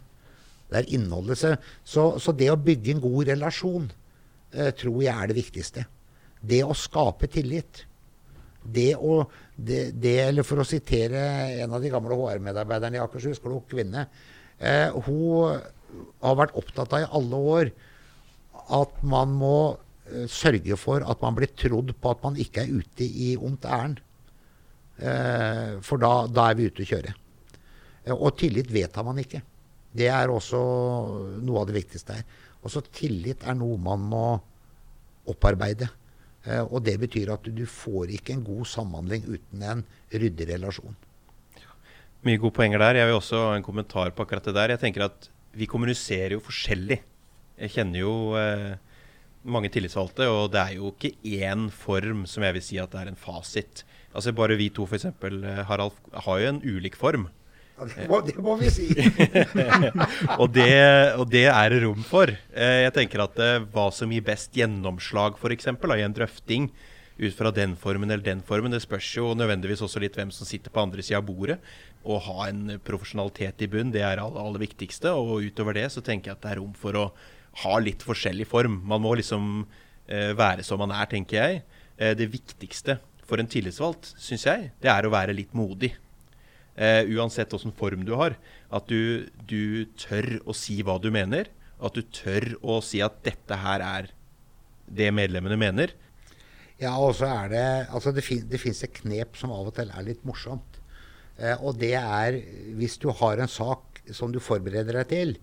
Det 0.70 0.80
er 0.80 0.90
innholdet. 0.96 1.40
Så, 1.84 2.04
så 2.22 2.34
det 2.36 2.50
å 2.52 2.58
bygge 2.60 2.94
en 2.94 3.02
god 3.02 3.30
relasjon 3.32 3.88
eh, 4.54 4.70
tror 4.78 5.00
jeg 5.02 5.14
er 5.14 5.30
det 5.30 5.38
viktigste. 5.38 5.86
Det 6.40 6.62
å 6.64 6.76
skape 6.76 7.28
tillit. 7.30 7.84
Det 8.60 8.92
å 8.96 9.22
det, 9.56 9.90
det, 10.00 10.14
Eller 10.28 10.44
for 10.46 10.62
å 10.62 10.68
sitere 10.68 11.20
en 11.60 11.74
av 11.76 11.82
de 11.82 11.90
gamle 11.92 12.16
HR-medarbeiderne 12.16 12.96
i 12.96 13.02
Akershus, 13.02 13.40
klok 13.42 13.66
kvinne. 13.72 14.06
Eh, 14.60 14.88
hun 15.04 15.60
har 16.22 16.36
vært 16.38 16.56
opptatt 16.58 16.94
av 16.96 17.04
i 17.04 17.10
alle 17.18 17.40
år 17.54 17.72
at 18.70 19.00
man 19.06 19.32
må 19.34 19.56
uh, 19.74 20.26
sørge 20.30 20.76
for 20.78 21.02
at 21.02 21.22
man 21.24 21.36
blir 21.38 21.50
trodd 21.58 21.92
på 21.98 22.12
at 22.12 22.22
man 22.22 22.38
ikke 22.38 22.64
er 22.64 22.80
ute 22.80 23.06
i 23.06 23.32
ondt 23.38 23.66
ærend. 23.66 24.02
Eh, 25.00 25.78
for 25.80 25.96
da, 25.96 26.26
da, 26.28 26.50
er 26.50 26.58
vi 26.58 26.66
ute 26.68 26.84
å 26.84 26.90
kjøre. 26.90 27.14
Uh, 28.06 28.16
og 28.16 28.36
tillit 28.40 28.70
vedtar 28.72 29.06
man 29.06 29.20
ikke. 29.22 29.40
Det 29.96 30.08
er 30.12 30.30
også 30.30 30.60
noe 31.42 31.62
av 31.62 31.68
det 31.70 31.78
viktigste 31.80 32.20
her. 32.20 32.26
Også 32.66 32.82
tillit 32.94 33.44
er 33.48 33.56
noe 33.58 33.78
man 33.80 34.04
må 34.12 34.26
opparbeide. 35.30 35.88
og 36.70 36.82
det 36.82 36.96
betyr 37.00 37.34
at 37.34 37.44
du, 37.44 37.50
du 37.52 37.66
får 37.68 38.14
ikke 38.16 38.32
en 38.32 38.44
god 38.44 38.64
samhandling 38.64 39.26
uten 39.28 39.62
en 39.62 39.82
ryddig 40.08 40.46
relasjon. 40.48 40.96
Mye 42.24 42.40
gode 42.40 42.56
poenger 42.56 42.80
der. 42.80 42.98
Jeg 43.00 43.08
vil 43.08 43.16
også 43.16 43.38
ha 43.46 43.52
en 43.56 43.64
kommentar 43.64 44.10
på 44.12 44.24
akkurat 44.24 44.44
det 44.44 44.54
der. 44.56 44.74
Jeg 44.74 44.82
tenker 44.82 45.06
at 45.06 45.28
vi 45.56 45.68
kommuniserer 45.68 46.36
jo 46.36 46.42
forskjellig. 46.44 47.00
Jeg 47.60 47.72
kjenner 47.74 48.02
jo 48.02 48.12
eh, 48.36 48.74
mange 49.48 49.70
tillitsvalgte, 49.72 50.28
og 50.28 50.50
det 50.52 50.60
er 50.60 50.74
jo 50.76 50.92
ikke 50.92 51.14
én 51.24 51.68
form 51.72 52.26
som 52.28 52.44
jeg 52.44 52.56
vil 52.56 52.64
si 52.64 52.80
at 52.80 52.92
det 52.92 53.00
er 53.02 53.12
en 53.12 53.20
fasit. 53.20 53.84
Altså 54.12 54.34
Bare 54.36 54.58
vi 54.60 54.68
to, 54.74 54.84
f.eks., 54.84 55.08
eh, 55.08 55.62
Harald, 55.68 55.96
har 56.26 56.42
jo 56.42 56.50
en 56.52 56.60
ulik 56.64 56.98
form. 56.98 57.28
Det, 57.80 58.06
må, 58.10 58.20
det 58.26 58.36
må 58.42 58.54
vi 58.60 58.68
si. 58.72 58.86
og, 60.40 60.48
det, 60.52 60.70
og, 61.16 61.26
det, 61.32 61.46
er 61.48 61.72
det 61.72 61.82
rom 61.84 62.02
for. 62.04 62.28
Eh, 62.28 62.80
jeg 62.84 62.94
tenker 62.96 63.24
at 63.24 63.38
eh, 63.40 63.60
hva 63.72 63.86
som 63.94 64.12
gir 64.12 64.24
best 64.26 64.56
gjennomslag, 64.56 65.38
f.eks., 65.40 65.70
i 65.70 66.04
en 66.04 66.16
drøfting 66.16 66.68
ut 67.20 67.36
fra 67.36 67.52
den 67.52 67.76
formen 67.80 68.10
eller 68.10 68.24
den 68.24 68.42
formen, 68.44 68.72
det 68.72 68.82
spørs 68.84 69.08
jo 69.16 69.32
nødvendigvis 69.36 69.82
også 69.84 70.00
litt 70.02 70.16
hvem 70.16 70.32
som 70.32 70.48
sitter 70.48 70.72
på 70.72 70.82
andre 70.82 71.04
sida 71.04 71.20
av 71.20 71.26
bordet 71.28 71.58
å 72.04 72.16
ha 72.24 72.48
en 72.48 72.78
profesjonalitet 72.84 73.64
i 73.64 73.68
bunn, 73.68 73.92
det 73.92 74.04
er 74.04 74.16
det 74.16 74.24
aller, 74.24 74.60
viktigste. 74.62 75.12
Og 75.12 75.44
utover 75.48 75.76
det 75.76 75.90
så 75.92 76.04
tenker 76.04 76.30
jeg 76.30 76.38
at 76.38 76.44
det 76.44 76.52
er 76.54 76.60
rom 76.62 76.72
for 76.76 76.96
å 76.96 77.06
ha 77.64 77.74
litt 77.80 78.04
forskjellig 78.04 78.48
form. 78.48 78.78
Man 78.88 79.04
må 79.04 79.16
liksom 79.20 79.66
eh, 80.08 80.32
være 80.36 80.64
som 80.64 80.80
man 80.80 80.92
er, 80.96 81.08
tenker 81.12 81.40
jeg. 81.40 81.62
Det 82.16 82.30
viktigste 82.32 82.94
for 83.28 83.36
en 83.36 83.50
tillitsvalgt, 83.50 84.14
syns 84.16 84.46
jeg, 84.48 84.70
det 84.80 84.88
er 84.88 85.04
å 85.04 85.12
være 85.12 85.34
litt 85.36 85.52
modig. 85.52 85.90
Eh, 86.78 87.02
uansett 87.16 87.52
åssen 87.52 87.74
form 87.76 88.04
du 88.06 88.14
har. 88.18 88.36
At 88.70 88.86
du, 88.90 89.26
du, 89.48 89.86
tør 89.98 90.38
å 90.46 90.54
si 90.56 90.80
hva 90.86 90.98
du 91.02 91.10
mener. 91.14 91.50
At 91.80 91.96
du 91.96 92.04
tør 92.14 92.54
å 92.62 92.78
si 92.84 93.02
at 93.02 93.20
dette 93.26 93.58
her 93.58 93.84
er 93.84 94.10
det 94.90 95.10
medlemmene 95.14 95.58
mener. 95.60 95.94
Ja, 96.80 96.94
og 96.96 97.12
så 97.18 97.28
er 97.28 97.50
det 97.52 97.66
Altså, 97.92 98.12
det, 98.16 98.24
fin, 98.24 98.46
det 98.48 98.60
fins 98.62 98.80
et 98.84 98.94
knep 99.02 99.36
som 99.36 99.52
av 99.52 99.68
og 99.68 99.76
til 99.76 99.90
er 99.92 100.06
litt 100.06 100.24
morsomt. 100.28 100.80
Eh, 101.38 101.56
og 101.58 101.78
det 101.80 101.96
er 101.98 102.40
hvis 102.78 102.98
du 103.02 103.10
har 103.20 103.40
en 103.40 103.50
sak 103.50 104.02
som 104.16 104.32
du 104.32 104.40
forbereder 104.42 104.96
deg 105.02 105.10
til, 105.10 105.36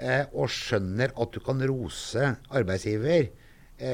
eh, 0.00 0.24
og 0.32 0.50
skjønner 0.50 1.12
at 1.12 1.34
du 1.34 1.40
kan 1.44 1.60
rose 1.68 2.34
arbeidsgiver 2.50 3.32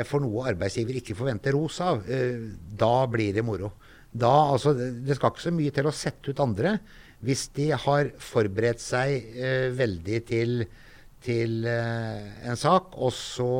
for 0.04 0.20
noe 0.20 0.42
arbeidsgiver 0.50 0.98
ikke 0.98 1.14
forventer 1.16 1.54
ros 1.56 1.78
av, 1.80 2.02
da 2.04 3.06
blir 3.08 3.30
det 3.32 3.44
moro. 3.46 3.70
Da, 4.12 4.32
altså, 4.54 4.72
det 4.74 5.16
skal 5.18 5.32
ikke 5.32 5.46
så 5.46 5.54
mye 5.54 5.74
til 5.74 5.88
å 5.88 5.94
sette 5.94 6.32
ut 6.32 6.44
andre. 6.44 6.78
Hvis 7.24 7.48
de 7.56 7.72
har 7.74 8.12
forberedt 8.22 8.80
seg 8.80 9.32
veldig 9.74 10.20
til, 10.28 10.62
til 11.24 11.66
en 11.66 12.58
sak, 12.58 12.94
og 12.94 13.10
så 13.12 13.50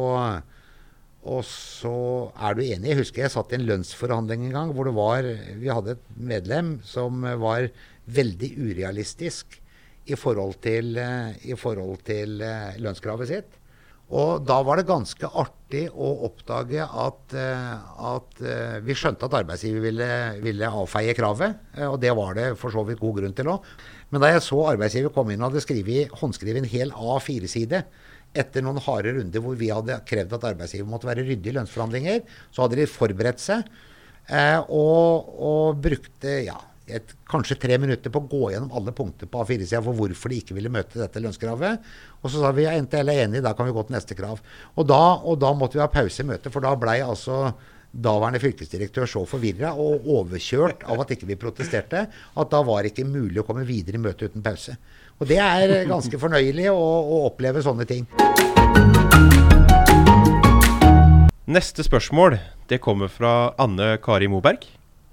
og 1.29 1.43
så 1.45 1.95
er 2.39 2.57
du 2.57 2.63
enig. 2.63 2.93
Jeg 2.93 3.01
husker 3.03 3.25
jeg 3.25 3.35
satt 3.35 3.53
i 3.53 3.59
en 3.59 3.67
lønnsforhandling 3.69 4.47
en 4.47 4.55
gang 4.55 4.75
hvor 4.77 4.89
var, 4.97 5.27
vi 5.61 5.71
hadde 5.71 5.97
et 5.97 6.11
medlem 6.17 6.77
som 6.87 7.25
var 7.43 7.69
veldig 8.09 8.53
urealistisk 8.57 9.59
i 10.09 10.17
forhold 10.17 10.57
til, 10.65 10.97
i 10.97 11.57
forhold 11.59 12.01
til 12.07 12.41
eh, 12.41 12.79
lønnskravet 12.81 13.29
sitt. 13.29 13.58
Og 14.09 14.41
da 14.49 14.57
var 14.65 14.81
det 14.81 14.87
ganske 14.89 15.29
artig 15.37 15.83
å 15.93 16.09
oppdage 16.31 16.81
at, 16.81 17.35
eh, 17.37 17.73
at 18.13 18.39
eh, 18.41 18.79
vi 18.81 18.97
skjønte 18.97 19.29
at 19.29 19.37
arbeidsgiver 19.43 19.85
ville, 19.85 20.09
ville 20.41 20.71
avfeie 20.81 21.13
kravet. 21.17 21.59
eh, 21.77 21.85
Og 21.85 21.99
det 22.01 22.15
var 22.17 22.39
det 22.39 22.47
for 22.57 22.73
så 22.73 22.87
vidt 22.89 23.03
god 23.03 23.19
grunn 23.21 23.37
til 23.37 23.51
òg. 23.53 23.67
Men 24.09 24.25
da 24.25 24.31
jeg 24.33 24.47
så 24.47 24.63
arbeidsgiver 24.71 25.13
komme 25.13 25.35
inn 25.35 25.45
og 25.45 25.51
hadde 25.51 25.65
skrevet, 25.67 26.15
håndskrevet 26.23 26.63
en 26.63 26.73
hel 26.73 26.95
A4-side 26.97 27.83
etter 28.39 28.65
noen 28.65 28.81
harde 28.81 29.13
runder 29.13 29.45
hvor 29.45 29.61
vi 29.61 29.69
hadde 29.73 30.01
krevd 30.09 30.33
at 30.39 30.49
arbeidsgiver 30.55 30.89
måtte 30.89 31.09
være 31.09 31.27
ryddig 31.29 31.53
i 31.53 31.57
lønnsforhandlinger, 31.59 32.25
så 32.53 32.65
hadde 32.65 32.81
de 32.81 32.89
forberedt 32.89 33.41
seg 33.41 33.65
og, 34.69 35.31
og 35.41 35.79
brukte 35.81 36.35
ja, 36.45 36.59
et, 36.95 37.15
kanskje 37.29 37.59
tre 37.61 37.79
minutter 37.81 38.13
på 38.13 38.23
å 38.23 38.29
gå 38.31 38.53
gjennom 38.53 38.75
alle 38.77 38.95
punkter 38.97 39.31
på 39.31 39.43
A4-sida 39.43 39.83
for 39.85 39.97
hvorfor 39.99 40.33
de 40.33 40.41
ikke 40.43 40.57
ville 40.57 40.73
møte 40.73 41.01
dette 41.01 41.23
lønnskravet. 41.23 41.89
Og 42.23 42.33
så 42.33 42.43
sa 42.43 42.53
vi 42.57 42.67
ja, 42.67 42.77
NTL 42.81 43.13
er 43.13 43.25
enige, 43.27 43.45
da 43.45 43.55
kan 43.57 43.69
vi 43.69 43.75
gå 43.77 43.85
til 43.89 43.97
neste 43.97 44.17
krav. 44.19 44.41
Og 44.77 44.89
da, 44.89 45.03
og 45.23 45.41
da 45.43 45.53
måtte 45.57 45.79
vi 45.79 45.85
ha 45.85 45.91
pause 45.93 46.25
i 46.25 46.29
møtet, 46.29 46.53
for 46.55 46.65
da 46.65 46.75
blei 46.79 47.01
altså 47.05 47.49
daværende 47.89 48.41
fylkesdirektør 48.43 49.09
så 49.09 49.23
forvirra 49.27 49.73
og 49.81 50.07
overkjørt 50.19 50.85
av 50.93 51.01
at 51.03 51.15
ikke 51.15 51.29
vi 51.31 51.39
protesterte, 51.41 52.05
at 52.09 52.51
da 52.53 52.63
var 52.67 52.85
det 52.85 52.93
ikke 52.93 53.09
mulig 53.09 53.41
å 53.41 53.47
komme 53.49 53.65
videre 53.69 53.97
i 53.97 54.03
møtet 54.03 54.33
uten 54.33 54.45
pause. 54.45 54.77
Og 55.19 55.27
det 55.31 55.41
er 55.43 55.89
ganske 55.89 56.21
fornøyelig 56.21 56.69
å, 56.71 56.79
å 56.79 57.23
oppleve 57.31 57.65
sånne 57.65 57.89
ting. 57.89 58.05
Neste 61.49 61.81
spørsmål 61.81 62.37
det 62.69 62.83
kommer 62.85 63.09
fra 63.09 63.55
Anne 63.57 63.97
Kari 64.05 64.29
Moberg. 64.29 64.67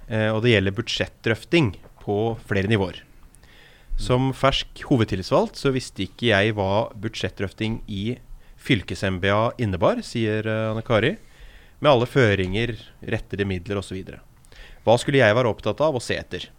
Eh, 0.07 0.29
Og 0.31 0.41
det 0.43 0.55
gjelder 0.55 0.75
budsjettdrøfting 0.77 1.75
på 2.05 2.37
flere 2.45 2.69
nivåer. 2.69 3.01
Som 3.97 4.33
fersk 4.35 4.81
hovedtillitsvalgt 4.89 5.55
så 5.55 5.71
visste 5.71 6.03
ikke 6.03 6.27
jeg 6.33 6.55
hva 6.57 6.89
budsjettdrøfting 6.99 7.79
i 7.87 8.17
fylkes-MBA 8.65 9.55
innebar, 9.61 10.01
sier 10.03 10.47
eh, 10.47 10.71
Anne 10.73 10.83
Kari. 10.85 11.15
Med 11.79 11.91
alle 11.91 12.07
føringer, 12.09 12.75
rettede 13.05 13.47
midler 13.47 13.79
osv. 13.79 14.01
Hva 14.85 14.95
skulle 14.99 15.21
jeg 15.21 15.35
være 15.37 15.51
opptatt 15.51 15.81
av 15.83 15.95
å 15.95 16.03
se 16.03 16.17
etter? 16.19 16.49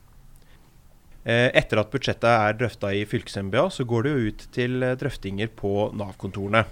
Eh, 1.26 1.50
Etter 1.58 1.80
at 1.82 1.92
budsjettet 1.92 2.28
er 2.30 2.56
drøfta 2.56 2.92
i 2.94 3.04
fylkes-MBA, 3.08 3.68
så 3.74 3.84
går 3.84 4.06
det 4.06 4.12
jo 4.14 4.32
ut 4.32 4.48
til 4.56 4.88
drøftinger 5.00 5.52
på 5.58 5.90
Nav-kontorene. 5.96 6.64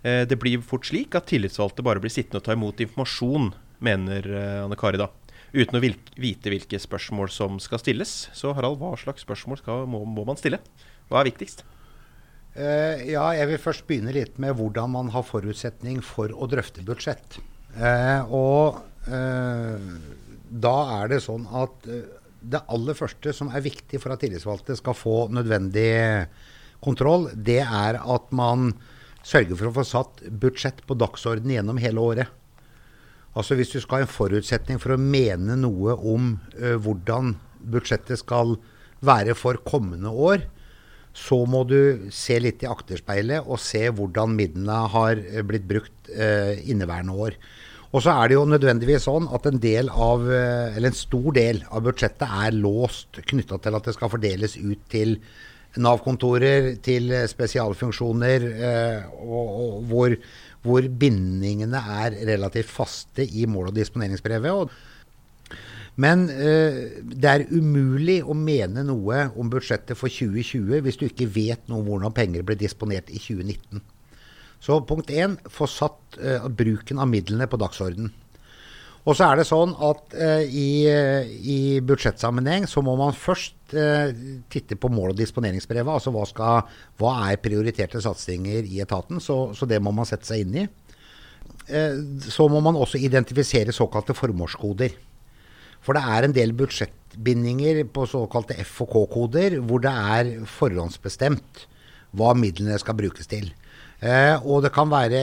Det 0.00 0.32
blir 0.40 0.62
fort 0.64 0.86
slik 0.88 1.12
at 1.12 1.26
tillitsvalgte 1.28 1.84
bare 1.84 2.00
blir 2.00 2.08
sittende 2.08 2.40
og 2.40 2.46
ta 2.46 2.54
imot 2.56 2.78
informasjon, 2.80 3.50
mener 3.84 4.24
Anne 4.62 4.78
Kari 4.80 4.96
da. 4.96 5.10
Uten 5.50 5.78
å 5.78 5.82
vite 5.82 6.52
hvilke 6.52 6.78
spørsmål 6.78 7.30
som 7.34 7.58
skal 7.62 7.80
stilles. 7.82 8.28
Så 8.36 8.52
Harald, 8.54 8.78
hva 8.78 8.94
slags 9.00 9.24
spørsmål 9.26 9.58
skal, 9.58 9.86
må, 9.90 10.04
må 10.06 10.24
man 10.28 10.38
stille? 10.38 10.60
Hva 11.10 11.22
er 11.22 11.30
viktigst? 11.32 11.64
Uh, 12.54 12.98
ja, 13.06 13.24
jeg 13.38 13.50
vil 13.50 13.62
først 13.62 13.86
begynne 13.88 14.14
litt 14.14 14.38
med 14.42 14.56
hvordan 14.58 14.94
man 14.94 15.10
har 15.14 15.26
forutsetning 15.26 16.00
for 16.06 16.30
å 16.34 16.48
drøfte 16.50 16.84
budsjett. 16.86 17.40
Uh, 17.70 18.26
og 18.34 18.80
eh, 19.06 19.90
da 20.50 20.76
er 20.96 21.12
det 21.12 21.20
sånn 21.22 21.44
at 21.54 21.86
det 22.40 22.62
aller 22.72 22.96
første 22.98 23.34
som 23.36 23.52
er 23.54 23.62
viktig 23.62 24.00
for 24.02 24.14
at 24.14 24.22
tillitsvalgte 24.24 24.74
skal 24.78 24.96
få 24.96 25.16
nødvendig 25.30 25.92
kontroll, 26.82 27.28
det 27.34 27.60
er 27.62 28.00
at 28.00 28.32
man 28.34 28.72
sørger 29.26 29.54
for 29.54 29.68
å 29.68 29.74
få 29.76 29.84
satt 29.86 30.22
budsjett 30.42 30.80
på 30.88 30.96
dagsordenen 30.98 31.58
gjennom 31.58 31.80
hele 31.82 32.02
året. 32.02 32.36
Altså 33.38 33.54
Hvis 33.54 33.70
du 33.70 33.78
skal 33.82 34.00
ha 34.00 34.06
en 34.06 34.10
forutsetning 34.10 34.80
for 34.82 34.96
å 34.96 35.00
mene 35.00 35.54
noe 35.60 35.94
om 35.94 36.32
uh, 36.58 36.74
hvordan 36.82 37.36
budsjettet 37.70 38.18
skal 38.22 38.56
være 39.06 39.36
for 39.38 39.60
kommende 39.66 40.10
år, 40.10 40.48
så 41.16 41.40
må 41.48 41.62
du 41.66 42.10
se 42.14 42.36
litt 42.42 42.62
i 42.62 42.70
akterspeilet 42.70 43.46
og 43.46 43.58
se 43.62 43.82
hvordan 43.90 44.36
midlene 44.38 44.76
har 44.92 45.18
eh, 45.18 45.42
blitt 45.46 45.64
brukt 45.66 46.10
uh, 46.12 46.54
inneværende 46.70 47.16
år. 47.26 47.38
Og 47.90 48.04
så 48.04 48.14
er 48.14 48.30
det 48.30 48.36
jo 48.36 48.44
nødvendigvis 48.46 49.08
sånn 49.08 49.26
at 49.34 49.48
en 49.50 49.58
av, 49.90 50.26
en 50.30 50.94
stor 50.94 51.32
del 51.34 51.64
av 51.74 51.82
budsjettet 51.88 52.22
er 52.22 52.54
låst 52.54 53.18
knytta 53.32 53.58
til 53.58 53.74
at 53.74 53.88
det 53.88 53.96
skal 53.96 54.12
fordeles 54.12 54.54
ut 54.60 54.84
til 54.92 55.16
Nav-kontorer, 55.82 56.76
til 56.86 57.10
spesialfunksjoner, 57.30 58.46
og, 59.18 59.50
og 59.50 59.90
hvor, 59.90 60.14
hvor 60.64 60.84
bindingene 61.00 61.80
er 62.02 62.16
relativt 62.28 62.70
faste 62.70 63.24
i 63.24 63.46
mål- 63.48 63.70
og 63.70 63.76
disponeringsbrevet. 63.78 64.50
Og 64.52 64.70
men 66.00 66.28
eh, 66.30 67.02
det 67.02 67.28
er 67.28 67.48
umulig 67.50 68.20
å 68.22 68.36
mene 68.36 68.84
noe 68.86 69.26
om 69.36 69.50
budsjettet 69.52 69.98
for 69.98 70.12
2020 70.12 70.84
hvis 70.84 71.00
du 71.00 71.06
ikke 71.08 71.28
vet 71.34 71.66
noe 71.68 71.82
om 71.82 71.90
hvordan 71.90 72.14
penger 72.16 72.46
ble 72.46 72.56
disponert 72.60 73.10
i 73.10 73.18
2019. 73.20 73.82
Så 74.60 74.78
punkt 74.86 75.10
én, 75.12 75.36
få 75.48 75.68
satt 75.68 76.18
eh, 76.20 76.46
bruken 76.48 77.00
av 77.00 77.10
midlene 77.10 77.48
på 77.50 77.60
dagsorden. 77.60 78.12
Og 79.08 79.16
så 79.16 79.30
er 79.30 79.40
det 79.40 79.46
sånn 79.48 79.70
at 79.80 80.12
eh, 80.12 80.42
i, 80.44 80.70
eh, 80.90 81.30
i 81.40 81.58
budsjettsammenheng 81.84 82.66
så 82.68 82.82
må 82.84 82.98
man 83.00 83.16
først 83.16 83.72
eh, 83.72 84.12
titte 84.52 84.76
på 84.76 84.90
mål- 84.92 85.14
og 85.14 85.20
disponeringsbrevet. 85.20 85.92
Altså 85.94 86.12
hva, 86.12 86.26
skal, 86.28 86.74
hva 87.00 87.14
er 87.30 87.40
prioriterte 87.40 88.02
satsinger 88.04 88.68
i 88.68 88.82
etaten. 88.84 89.22
Så, 89.24 89.38
så 89.56 89.68
det 89.68 89.80
må 89.80 89.94
man 89.96 90.08
sette 90.08 90.28
seg 90.28 90.44
inn 90.44 90.58
i. 90.62 90.66
Eh, 91.72 91.96
så 92.28 92.48
må 92.52 92.60
man 92.64 92.76
også 92.76 93.00
identifisere 93.00 93.72
såkalte 93.72 94.16
formålskoder. 94.16 94.98
For 95.80 95.96
det 95.96 96.04
er 96.04 96.26
en 96.26 96.36
del 96.36 96.52
budsjettbindinger 96.58 97.86
på 97.94 98.04
såkalte 98.10 98.58
F- 98.60 98.82
og 98.84 98.92
K-koder 98.92 99.62
hvor 99.64 99.80
det 99.80 99.96
er 99.96 100.34
forhåndsbestemt 100.58 101.64
hva 102.20 102.34
midlene 102.36 102.76
skal 102.82 102.98
brukes 102.98 103.30
til. 103.30 103.48
Eh, 104.00 104.36
og 104.48 104.62
det 104.64 104.72
kan 104.72 104.88
være 104.88 105.20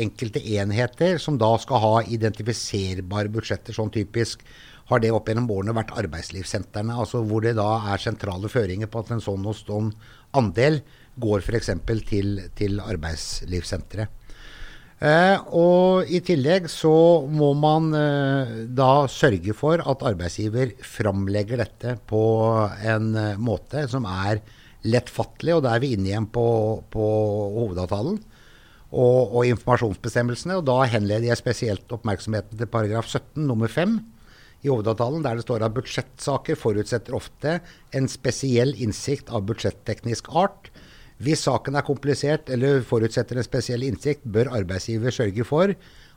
enkelte 0.00 0.40
enheter 0.56 1.18
som 1.20 1.36
da 1.40 1.50
skal 1.60 1.82
ha 1.82 1.94
identifiserbare 2.08 3.32
budsjetter. 3.32 3.76
Sånn 3.76 3.92
typisk 3.92 4.44
har 4.88 5.00
det 5.00 5.12
opp 5.12 5.28
gjennom 5.28 5.50
årene 5.52 5.76
vært 5.76 5.94
arbeidslivssentrene, 5.96 6.96
altså 6.96 7.22
hvor 7.24 7.44
det 7.44 7.54
da 7.58 7.68
er 7.92 8.00
sentrale 8.00 8.50
føringer 8.52 8.88
på 8.88 9.04
at 9.04 9.14
en 9.14 9.24
sånn 9.24 9.44
og 9.48 9.56
sånn 9.60 9.92
andel 10.36 10.80
går 11.20 11.44
f.eks. 11.44 11.70
Til, 12.08 12.36
til 12.56 12.80
arbeidslivssenteret. 12.82 14.20
Eh, 15.04 15.36
og 15.52 16.08
i 16.08 16.20
tillegg 16.24 16.68
så 16.70 16.94
må 17.28 17.50
man 17.58 17.90
eh, 17.98 18.52
da 18.72 19.04
sørge 19.10 19.52
for 19.56 19.82
at 19.82 20.04
arbeidsgiver 20.06 20.70
framlegger 20.86 21.60
dette 21.60 21.96
på 22.08 22.22
en 22.86 23.10
eh, 23.18 23.40
måte 23.42 23.84
som 23.90 24.06
er 24.08 24.40
lettfattelig, 24.84 25.56
og 25.56 25.64
da 25.64 25.74
er 25.74 25.82
vi 25.82 25.94
inne 25.96 26.10
igjen 26.10 26.30
på, 26.32 26.46
på 26.92 27.04
hovedavtalen 27.58 28.18
og, 28.94 29.20
og 29.34 29.46
informasjonsbestemmelsene. 29.48 30.58
Og 30.60 30.66
da 30.68 30.82
henleder 30.92 31.30
jeg 31.30 31.40
spesielt 31.40 31.94
oppmerksomheten 31.94 32.60
til 32.60 32.70
paragraf 32.70 33.08
17 33.10 33.46
nummer 33.48 33.72
5 33.72 33.98
i 34.64 34.70
hovedavtalen, 34.72 35.24
der 35.24 35.36
det 35.36 35.44
står 35.44 35.66
at 35.66 35.74
budsjettsaker 35.76 36.56
forutsetter 36.56 37.16
ofte 37.16 37.58
en 37.96 38.08
spesiell 38.08 38.72
innsikt 38.80 39.32
av 39.32 39.44
budsjetteknisk 39.48 40.30
art. 40.32 40.70
Hvis 41.24 41.44
saken 41.46 41.76
er 41.78 41.86
komplisert 41.86 42.48
eller 42.50 42.82
forutsetter 42.86 43.38
en 43.38 43.46
spesiell 43.46 43.84
innsikt, 43.86 44.24
bør 44.24 44.52
arbeidsgiver 44.56 45.14
sørge 45.14 45.44
for 45.46 45.74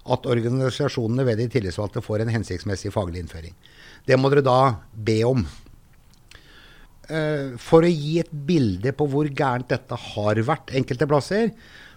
at 0.08 0.28
organisasjonene 0.32 1.26
ved 1.28 1.42
de 1.42 1.50
tillitsvalgte 1.52 2.02
får 2.04 2.24
en 2.24 2.32
hensiktsmessig 2.38 2.94
faglig 2.96 3.26
innføring. 3.26 3.56
Det 4.08 4.16
må 4.20 4.32
dere 4.32 4.46
da 4.48 4.60
be 4.96 5.20
om. 5.28 5.44
Eh, 7.08 7.56
For 7.62 7.86
å 7.88 7.92
gi 7.92 8.18
et 8.20 8.32
bilde 8.32 8.92
på 8.96 9.08
hvor 9.08 9.30
gærent 9.32 9.70
dette 9.72 9.96
har 9.96 10.42
vært 10.48 10.74
enkelte 10.76 11.08
plasser, 11.08 11.52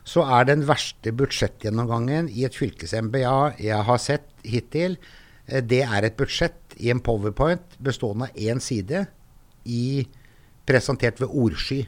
så 0.06 0.22
er 0.38 0.46
den 0.48 0.62
verste 0.68 1.12
budsjettgjennomgangen 1.12 2.30
i 2.32 2.46
et 2.46 2.56
fylkes-MBA 2.56 3.56
jeg 3.60 3.86
har 3.86 3.98
sett 4.00 4.28
hittil, 4.46 4.96
eh, 5.46 5.60
det 5.60 5.82
er 5.82 6.06
et 6.06 6.16
budsjett 6.16 6.76
i 6.78 6.90
en 6.90 7.00
powerpoint 7.00 7.76
bestående 7.82 8.30
av 8.30 8.36
én 8.38 8.62
side 8.62 9.06
i, 9.66 10.06
presentert 10.66 11.18
ved 11.20 11.28
ordsky. 11.34 11.86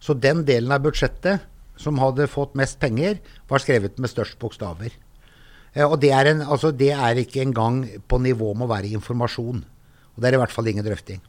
Så 0.00 0.18
den 0.18 0.44
delen 0.44 0.72
av 0.72 0.82
budsjettet 0.82 1.46
som 1.80 1.98
hadde 2.02 2.26
fått 2.28 2.56
mest 2.58 2.78
penger, 2.80 3.20
var 3.48 3.62
skrevet 3.62 3.98
med 3.98 4.10
størst 4.10 4.38
bokstaver. 4.42 4.90
Eh, 5.74 5.86
Og 5.86 6.00
det 6.00 6.10
er, 6.10 6.26
en, 6.34 6.42
altså 6.42 6.72
det 6.76 6.90
er 6.90 7.14
ikke 7.14 7.42
engang 7.46 7.84
på 8.08 8.18
nivå 8.18 8.54
med 8.54 8.66
å 8.66 8.74
være 8.74 8.90
informasjon. 8.90 9.64
Og 10.16 10.18
det 10.20 10.28
er 10.28 10.34
i 10.34 10.42
hvert 10.42 10.52
fall 10.52 10.66
ingen 10.66 10.84
drøfting. 10.84 11.20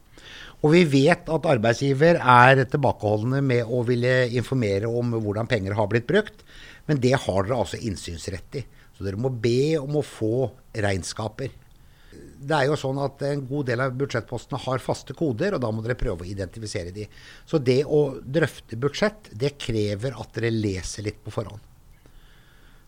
Og 0.62 0.74
vi 0.76 0.82
vet 0.86 1.30
at 1.32 1.48
arbeidsgiver 1.50 2.20
er 2.20 2.62
tilbakeholdne 2.70 3.40
med 3.44 3.66
å 3.66 3.82
ville 3.86 4.28
informere 4.30 4.90
om 4.90 5.16
hvordan 5.16 5.50
penger 5.50 5.74
har 5.78 5.88
blitt 5.90 6.06
brukt, 6.10 6.44
men 6.86 7.00
det 7.02 7.16
har 7.24 7.42
dere 7.46 7.58
altså 7.64 7.80
innsynsrett 7.82 8.60
i. 8.60 8.62
Så 8.94 9.06
dere 9.06 9.18
må 9.18 9.32
be 9.32 9.78
om 9.80 9.98
å 9.98 10.04
få 10.06 10.46
regnskaper. 10.74 11.50
Det 12.42 12.56
er 12.58 12.68
jo 12.68 12.76
sånn 12.78 12.98
at 13.00 13.22
En 13.24 13.44
god 13.46 13.68
del 13.70 13.80
av 13.84 13.94
budsjettpostene 13.96 14.60
har 14.64 14.82
faste 14.82 15.14
koder, 15.16 15.54
og 15.56 15.62
da 15.62 15.70
må 15.72 15.82
dere 15.82 15.98
prøve 15.98 16.26
å 16.26 16.28
identifisere 16.28 16.94
de. 16.94 17.06
Så 17.46 17.58
det 17.62 17.82
å 17.86 18.18
drøfte 18.22 18.78
budsjett, 18.78 19.30
det 19.32 19.56
krever 19.58 20.18
at 20.18 20.34
dere 20.36 20.50
leser 20.54 21.06
litt 21.06 21.22
på 21.24 21.34
forhånd. 21.34 21.71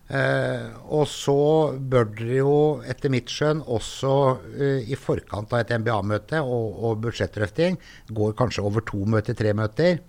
Eh, 0.04 0.64
og 0.92 1.06
så 1.08 1.36
bør 1.80 2.10
dere 2.12 2.40
jo 2.42 2.56
etter 2.84 3.12
mitt 3.12 3.30
skjønn 3.32 3.62
også 3.64 4.14
eh, 4.52 4.90
i 4.92 4.98
forkant 5.00 5.54
av 5.54 5.62
et 5.62 5.72
MBA-møte 5.80 6.42
og, 6.44 6.80
og 6.84 6.98
budsjettdrøfting, 7.06 7.78
går 8.12 8.34
kanskje 8.36 8.66
over 8.68 8.84
to 8.84 9.00
møter, 9.08 9.36
tre 9.38 9.54
møter, 9.56 10.02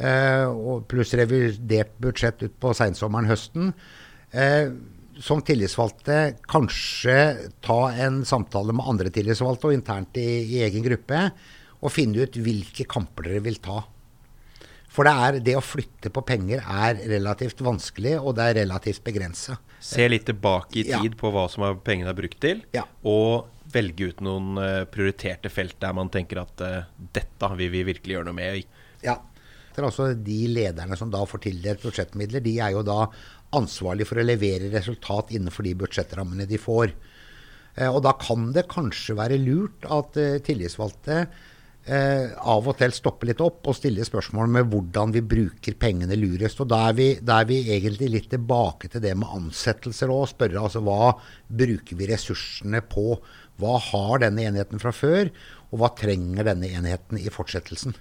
eh, 0.00 0.46
pluss 0.88 1.12
revidert 1.20 1.92
budsjett 2.00 2.46
utpå 2.48 2.72
seinsommeren-høsten. 2.80 3.74
Eh, 4.32 4.72
som 5.18 5.42
tillitsvalgte 5.42 6.38
kanskje 6.46 7.18
ta 7.64 7.78
en 8.06 8.22
samtale 8.28 8.72
med 8.76 8.86
andre 8.86 9.10
tillitsvalgte 9.12 9.68
og 9.70 9.74
internt 9.74 10.18
i, 10.20 10.28
i 10.46 10.60
egen 10.66 10.84
gruppe, 10.84 11.24
og 11.78 11.94
finne 11.94 12.24
ut 12.24 12.38
hvilke 12.38 12.86
kamper 12.90 13.28
dere 13.28 13.44
vil 13.44 13.58
ta. 13.62 13.82
For 14.98 15.06
det, 15.06 15.12
er, 15.14 15.36
det 15.46 15.52
å 15.54 15.62
flytte 15.62 16.10
på 16.10 16.24
penger 16.26 16.58
er 16.58 16.96
relativt 17.06 17.60
vanskelig, 17.62 18.16
og 18.18 18.32
det 18.34 18.48
er 18.48 18.56
relativt 18.64 19.04
begrensa. 19.06 19.54
Se 19.78 20.02
litt 20.10 20.24
tilbake 20.26 20.80
i 20.80 20.88
Ja. 20.88 20.98
tid 20.98 21.14
på 21.20 21.30
hva 21.30 21.44
som 21.46 21.62
er 21.62 21.76
pengene 21.86 22.10
er 22.10 22.18
brukt 22.18 22.40
til, 22.42 22.64
Ja. 22.74 22.82
og 23.06 23.46
velge 23.70 24.08
ut 24.10 24.20
noen 24.20 24.58
eh, 24.58 24.84
prioriterte 24.90 25.52
felt 25.54 25.78
der 25.78 25.92
man 25.94 26.10
tenker 26.10 26.40
at 26.42 26.60
uh, 26.64 26.82
dette 27.14 27.50
vil 27.60 27.70
vi 27.70 27.84
virkelig 27.84 28.16
gjøre 28.16 28.26
noe 28.26 28.34
med. 28.34 28.64
Ja. 29.04 29.20
Det 29.70 29.78
er 29.78 29.86
altså 29.86 30.08
De 30.18 30.48
lederne 30.48 30.96
som 30.98 31.12
da 31.12 31.20
får 31.22 31.44
tildelt 31.46 31.84
budsjettmidler, 31.84 32.42
de 32.42 32.58
er 32.58 32.72
jo 32.74 32.82
da 32.82 33.06
ansvarlig 33.54 34.04
for 34.08 34.18
å 34.18 34.26
levere 34.26 34.72
resultat 34.72 35.30
innenfor 35.30 35.62
de 35.62 35.76
budsjettrammene 35.78 36.48
de 36.48 36.58
får. 36.58 36.90
Eh, 37.76 37.86
og 37.86 38.02
da 38.02 38.16
kan 38.18 38.50
det 38.50 38.66
kanskje 38.66 39.14
være 39.14 39.38
lurt 39.38 39.86
at 39.86 40.18
tillitsvalgte 40.42 41.28
eh, 41.86 42.32
av 42.38 42.68
og 42.68 42.76
til 42.78 42.94
stoppe 42.96 43.28
litt 43.28 43.42
opp 43.44 43.68
og 43.70 43.76
stille 43.76 44.06
spørsmål 44.06 44.50
med 44.56 44.70
hvordan 44.72 45.14
vi 45.14 45.22
bruker 45.34 45.76
pengene 45.80 46.18
lurest. 46.18 46.62
Og 46.64 46.70
da 46.72 46.84
er 46.90 46.98
vi, 46.98 47.08
da 47.22 47.40
er 47.42 47.50
vi 47.50 47.60
egentlig 47.76 48.10
litt 48.14 48.30
tilbake 48.32 48.90
til 48.92 49.04
det 49.04 49.14
med 49.18 49.30
ansettelser 49.38 50.12
òg. 50.12 50.26
Spørre 50.32 50.64
altså 50.64 50.82
hva 50.84 51.14
bruker 51.48 51.98
vi 51.98 52.10
ressursene 52.10 52.82
på? 52.82 53.18
Hva 53.58 53.78
har 53.90 54.20
denne 54.22 54.44
enheten 54.46 54.82
fra 54.82 54.92
før, 54.94 55.32
og 55.72 55.80
hva 55.80 55.94
trenger 55.98 56.46
denne 56.46 56.70
enheten 56.70 57.18
i 57.18 57.30
fortsettelsen? 57.32 57.96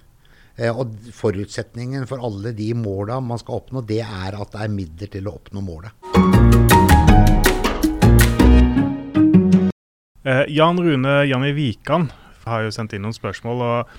Eh, 0.58 0.74
og 0.74 0.94
forutsetningen 1.14 2.08
for 2.10 2.22
alle 2.26 2.54
de 2.58 2.72
måla 2.78 3.20
man 3.22 3.42
skal 3.42 3.62
oppnå, 3.62 3.84
det 3.86 4.02
er 4.02 4.38
at 4.38 4.54
det 4.54 4.64
er 4.64 4.74
midler 4.74 5.12
til 5.14 5.30
å 5.30 5.36
oppnå 5.38 5.62
målet. 5.66 5.94
Eh, 10.28 10.46
Jan 10.52 10.82
Rune 10.82 11.22
Janni 11.30 11.54
Wikan 11.56 12.10
har 12.50 12.66
jo 12.66 12.74
sendt 12.74 12.96
inn 12.96 13.06
noen 13.06 13.16
spørsmål, 13.16 13.64
og, 13.64 13.96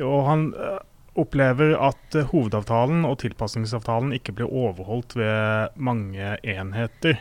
og 0.00 0.18
han 0.28 0.46
eh, 0.56 0.78
opplever 1.20 1.74
at 1.76 2.16
eh, 2.18 2.28
hovedavtalen 2.32 3.06
og 3.08 3.18
tilpasningsavtalen 3.22 4.14
ikke 4.16 4.34
blir 4.38 4.48
overholdt 4.50 5.16
ved 5.18 5.76
mange 5.76 6.34
enheter. 6.40 7.20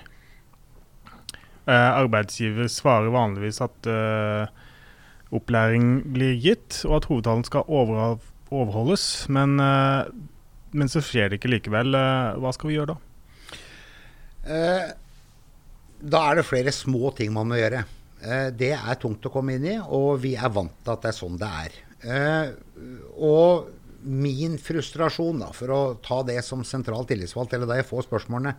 Eh, 1.68 1.92
arbeidsgiver 1.92 2.72
svarer 2.72 3.14
vanligvis 3.14 3.62
at 3.64 3.92
opplæring 5.32 6.02
blir 6.12 6.36
gitt, 6.44 6.82
og 6.88 7.00
at 7.00 7.08
hovedavtalen 7.08 7.48
skal 7.48 7.70
over, 7.72 8.18
overholdes, 8.52 9.06
men, 9.32 9.56
men 9.56 10.92
så 10.92 11.00
skjer 11.06 11.32
det 11.32 11.40
ikke 11.40 11.54
likevel. 11.54 11.96
Hva 12.42 12.52
skal 12.52 12.68
vi 12.68 12.76
gjøre 12.76 12.98
da? 12.98 13.00
Da 16.02 16.24
er 16.28 16.40
det 16.42 16.50
flere 16.50 16.74
små 16.76 17.14
ting 17.16 17.32
man 17.32 17.48
må 17.48 17.62
gjøre. 17.62 17.86
Eh, 18.22 18.50
det 18.54 18.74
er 18.78 19.00
tungt 19.02 19.26
å 19.26 19.32
komme 19.34 19.56
inn 19.58 19.66
i, 19.66 19.78
og 19.82 20.22
vi 20.22 20.36
er 20.38 20.52
vant 20.54 20.76
til 20.84 20.94
at 20.94 21.06
det 21.06 21.12
er 21.12 21.18
sånn 21.18 21.40
det 21.42 21.50
er. 21.66 21.78
Eh, 22.02 22.52
og 23.18 23.72
min 24.02 24.58
frustrasjon, 24.62 25.42
da, 25.42 25.50
for 25.56 25.74
å 25.74 25.82
ta 26.06 26.22
det 26.26 26.40
som 26.46 26.64
sentral 26.66 27.08
tillitsvalgt, 27.10 27.56
eller 27.58 27.70
da 27.70 27.80
jeg 27.80 27.90
får 27.90 28.08
spørsmålene, 28.08 28.56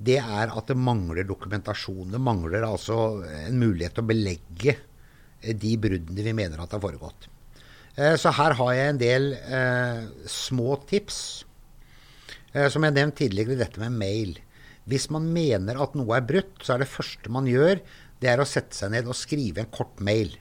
det 0.00 0.18
er 0.20 0.52
at 0.52 0.70
det 0.70 0.78
mangler 0.80 1.26
dokumentasjon. 1.28 2.12
Det 2.12 2.20
mangler 2.24 2.64
altså 2.64 3.20
en 3.42 3.58
mulighet 3.60 3.96
til 3.96 4.04
å 4.04 4.10
belegge 4.12 4.76
eh, 4.76 5.56
de 5.56 5.74
bruddene 5.80 6.24
vi 6.24 6.36
mener 6.36 6.60
at 6.60 6.76
har 6.76 6.82
foregått. 6.84 7.28
Så 8.16 8.30
her 8.32 8.54
har 8.56 8.68
jeg 8.72 8.90
en 8.92 8.98
del 9.00 9.24
små 10.30 10.76
tips. 10.88 11.16
Som 12.72 12.86
jeg 12.86 12.94
nevnte 12.94 13.18
tidligere, 13.18 13.58
dette 13.58 13.82
med 13.82 13.96
mail. 13.98 14.30
Hvis 14.88 15.08
man 15.12 15.26
mener 15.34 15.76
at 15.82 15.96
noe 15.98 16.14
er 16.16 16.24
brutt, 16.24 16.62
så 16.64 16.76
er 16.76 16.84
det 16.84 16.88
første 16.88 17.32
man 17.34 17.50
gjør, 17.50 17.82
det 18.20 18.28
er 18.28 18.42
å 18.42 18.48
sette 18.48 18.76
seg 18.76 18.92
ned 18.92 19.08
og 19.08 19.16
skrive 19.16 19.62
en 19.62 19.72
kort 19.72 20.00
mail. 20.04 20.34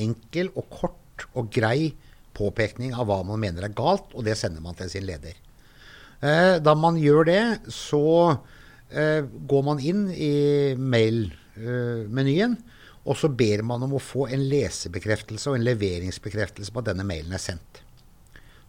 Enkel 0.00 0.48
og 0.56 0.70
kort 0.72 1.26
og 1.36 1.50
grei 1.52 1.92
påpekning 2.36 2.94
av 2.96 3.10
hva 3.10 3.20
man 3.26 3.40
mener 3.42 3.66
er 3.66 3.76
galt, 3.76 4.14
og 4.14 4.24
det 4.24 4.38
sender 4.40 4.64
man 4.64 4.78
til 4.78 4.90
sin 4.92 5.04
leder. 5.08 5.36
Eh, 6.22 6.56
Da 6.62 6.74
man 6.74 6.96
gjør 7.00 7.26
det, 7.28 7.42
så 7.72 8.04
eh, 8.88 9.20
går 9.24 9.66
man 9.66 9.82
inn 9.84 10.06
i 10.14 10.74
mailmenyen, 10.76 12.56
og 13.04 13.16
så 13.16 13.30
ber 13.32 13.64
man 13.66 13.84
om 13.84 13.96
å 13.96 14.02
få 14.02 14.26
en 14.28 14.42
lesebekreftelse 14.48 15.50
og 15.50 15.58
en 15.58 15.66
leveringsbekreftelse 15.68 16.72
på 16.72 16.82
at 16.82 16.90
denne 16.92 17.06
mailen 17.08 17.32
er 17.36 17.42
sendt. 17.42 17.82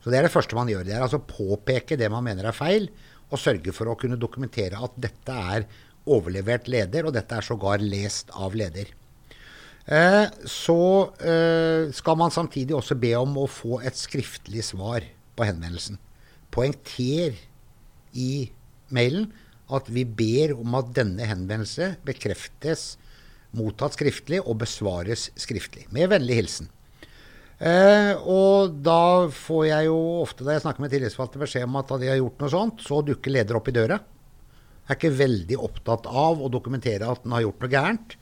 Så 0.02 0.10
Det 0.10 0.18
er 0.18 0.26
det 0.26 0.34
første 0.34 0.58
man 0.58 0.70
gjør. 0.72 0.86
Det 0.88 0.96
er 0.96 1.04
altså 1.04 1.22
påpeke 1.22 1.98
det 2.00 2.10
man 2.10 2.26
mener 2.26 2.48
er 2.50 2.58
feil, 2.58 2.90
og 3.32 3.40
sørge 3.40 3.72
for 3.76 3.88
å 3.88 3.96
kunne 4.00 4.20
dokumentere 4.20 4.80
at 4.82 4.96
dette 5.00 5.36
er 5.56 5.68
overlevert 6.10 6.70
leder, 6.72 7.06
og 7.06 7.16
dette 7.16 7.38
er 7.38 7.46
sågar 7.46 7.84
lest 7.84 8.32
av 8.34 8.56
leder. 8.58 8.90
Eh, 9.86 10.26
så 10.46 10.82
eh, 11.26 11.90
skal 11.96 12.18
man 12.20 12.34
samtidig 12.34 12.76
også 12.78 12.98
be 13.02 13.14
om 13.18 13.38
å 13.42 13.50
få 13.50 13.82
et 13.86 13.98
skriftlig 13.98 14.66
svar 14.68 15.06
på 15.38 15.48
henvendelsen. 15.48 15.98
Poengter 16.54 17.38
i 18.14 18.52
mailen 18.94 19.32
at 19.72 19.88
vi 19.90 20.04
ber 20.06 20.54
om 20.58 20.76
at 20.78 20.92
denne 20.96 21.26
henvendelse 21.26 21.96
bekreftes 22.06 22.96
mottatt 23.56 23.96
skriftlig 23.98 24.42
og 24.44 24.60
besvares 24.62 25.30
skriftlig. 25.40 25.88
Med 25.96 26.12
vennlig 26.12 26.42
hilsen. 26.42 26.70
Eh, 27.62 28.14
og 28.26 28.80
da 28.82 29.30
får 29.30 29.66
jeg 29.70 29.88
jo 29.92 29.98
ofte 30.24 30.46
da 30.46 30.56
jeg 30.56 30.64
snakker 30.64 30.82
med 30.82 30.94
tillitsvalgte 30.94 31.42
beskjed 31.42 31.68
om 31.68 31.78
at 31.78 31.92
da 31.92 32.00
de 32.02 32.10
har 32.10 32.18
gjort 32.18 32.42
noe 32.42 32.54
sånt, 32.54 32.82
så 32.82 33.04
dukker 33.06 33.34
leder 33.34 33.60
opp 33.60 33.70
i 33.70 33.76
døra. 33.76 34.00
Er 34.90 34.98
ikke 34.98 35.14
veldig 35.14 35.58
opptatt 35.62 36.08
av 36.10 36.42
å 36.42 36.50
dokumentere 36.52 37.08
at 37.08 37.24
den 37.24 37.36
har 37.36 37.46
gjort 37.46 37.64
noe 37.64 37.72
gærent. 37.72 38.16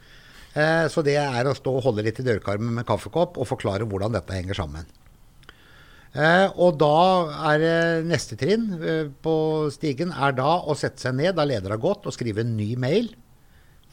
Eh, 0.54 0.86
så 0.90 1.04
det 1.06 1.18
er 1.22 1.48
å 1.48 1.56
stå 1.58 1.76
og 1.78 1.86
holde 1.86 2.06
litt 2.06 2.20
i 2.22 2.26
dørkarmen 2.26 2.80
med 2.80 2.88
kaffekopp 2.90 3.38
og 3.38 3.48
forklare 3.50 3.88
hvordan 3.90 4.16
dette 4.18 4.36
henger 4.36 4.58
sammen. 4.58 4.88
Eh, 6.10 6.48
og 6.58 6.80
da 6.82 7.52
er 7.52 8.02
neste 8.08 8.38
trinn 8.40 8.72
eh, 8.82 9.12
på 9.22 9.34
stigen 9.74 10.10
er 10.10 10.34
da 10.38 10.58
å 10.66 10.76
sette 10.78 11.06
seg 11.06 11.20
ned 11.20 11.38
da 11.38 11.46
leder 11.46 11.76
har 11.76 11.82
gått, 11.82 12.08
og 12.10 12.16
skrive 12.16 12.42
en 12.44 12.56
ny 12.58 12.74
mail. 12.82 13.12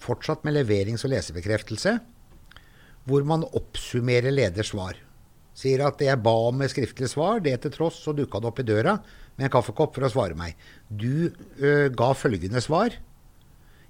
Fortsatt 0.01 0.45
med 0.45 0.57
leverings- 0.57 1.05
og 1.05 1.13
lesebekreftelse. 1.13 1.99
Hvor 3.07 3.27
man 3.29 3.45
oppsummerer 3.55 4.35
leders 4.35 4.73
svar. 4.73 4.97
Sier 5.57 5.85
at 5.87 6.01
jeg 6.03 6.21
ba 6.21 6.35
om 6.49 6.59
med 6.61 6.73
skriftlig 6.73 7.09
svar, 7.09 7.39
det 7.41 7.55
til 7.63 7.73
tross 7.73 8.03
så 8.03 8.13
dukka 8.17 8.43
det 8.43 8.51
opp 8.51 8.59
i 8.61 8.67
døra 8.67 8.97
med 9.37 9.47
en 9.49 9.53
kaffekopp 9.53 9.95
for 9.97 10.07
å 10.07 10.11
svare 10.13 10.37
meg. 10.39 10.57
Du 10.89 11.29
ø, 11.61 11.89
ga 11.93 12.11
følgende 12.17 12.63
svar. 12.65 12.95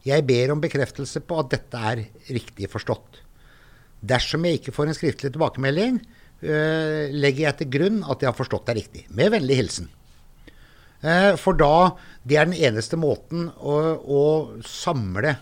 Jeg 0.06 0.26
ber 0.26 0.52
om 0.54 0.62
bekreftelse 0.62 1.22
på 1.26 1.38
at 1.42 1.50
dette 1.54 1.82
er 1.90 2.04
riktig 2.34 2.68
forstått. 2.70 3.22
Dersom 4.06 4.44
jeg 4.46 4.60
ikke 4.60 4.74
får 4.74 4.90
en 4.90 4.98
skriftlig 4.98 5.32
tilbakemelding, 5.34 6.00
ø, 6.42 6.56
legger 7.14 7.48
jeg 7.48 7.58
til 7.62 7.70
grunn 7.78 8.02
at 8.04 8.22
jeg 8.22 8.30
har 8.30 8.38
forstått 8.38 8.66
det 8.70 8.76
riktig. 8.80 9.06
Med 9.10 9.32
vennlig 9.34 9.58
hilsen. 9.62 9.88
Eh, 11.02 11.34
For 11.36 11.54
da 11.58 11.94
Det 12.26 12.38
er 12.40 12.48
den 12.48 12.58
eneste 12.58 12.96
måten 12.98 13.50
å, 13.60 13.74
å 14.02 14.22
samle 14.66 15.36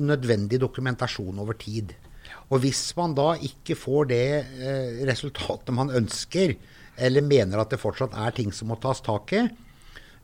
nødvendig 0.00 0.56
dokumentasjon 0.62 1.36
over 1.42 1.52
tid. 1.58 1.90
Og 2.48 2.62
hvis 2.62 2.80
man 2.96 3.12
da 3.12 3.34
ikke 3.44 3.76
får 3.76 4.06
det 4.08 4.24
resultatet 5.04 5.74
man 5.74 5.92
ønsker, 5.92 6.54
eller 6.96 7.24
mener 7.24 7.62
at 7.62 7.72
det 7.72 7.80
fortsatt 7.80 8.16
er 8.18 8.34
ting 8.36 8.52
som 8.54 8.70
må 8.72 8.78
tas 8.80 9.00
tak 9.04 9.32
i, 9.36 9.42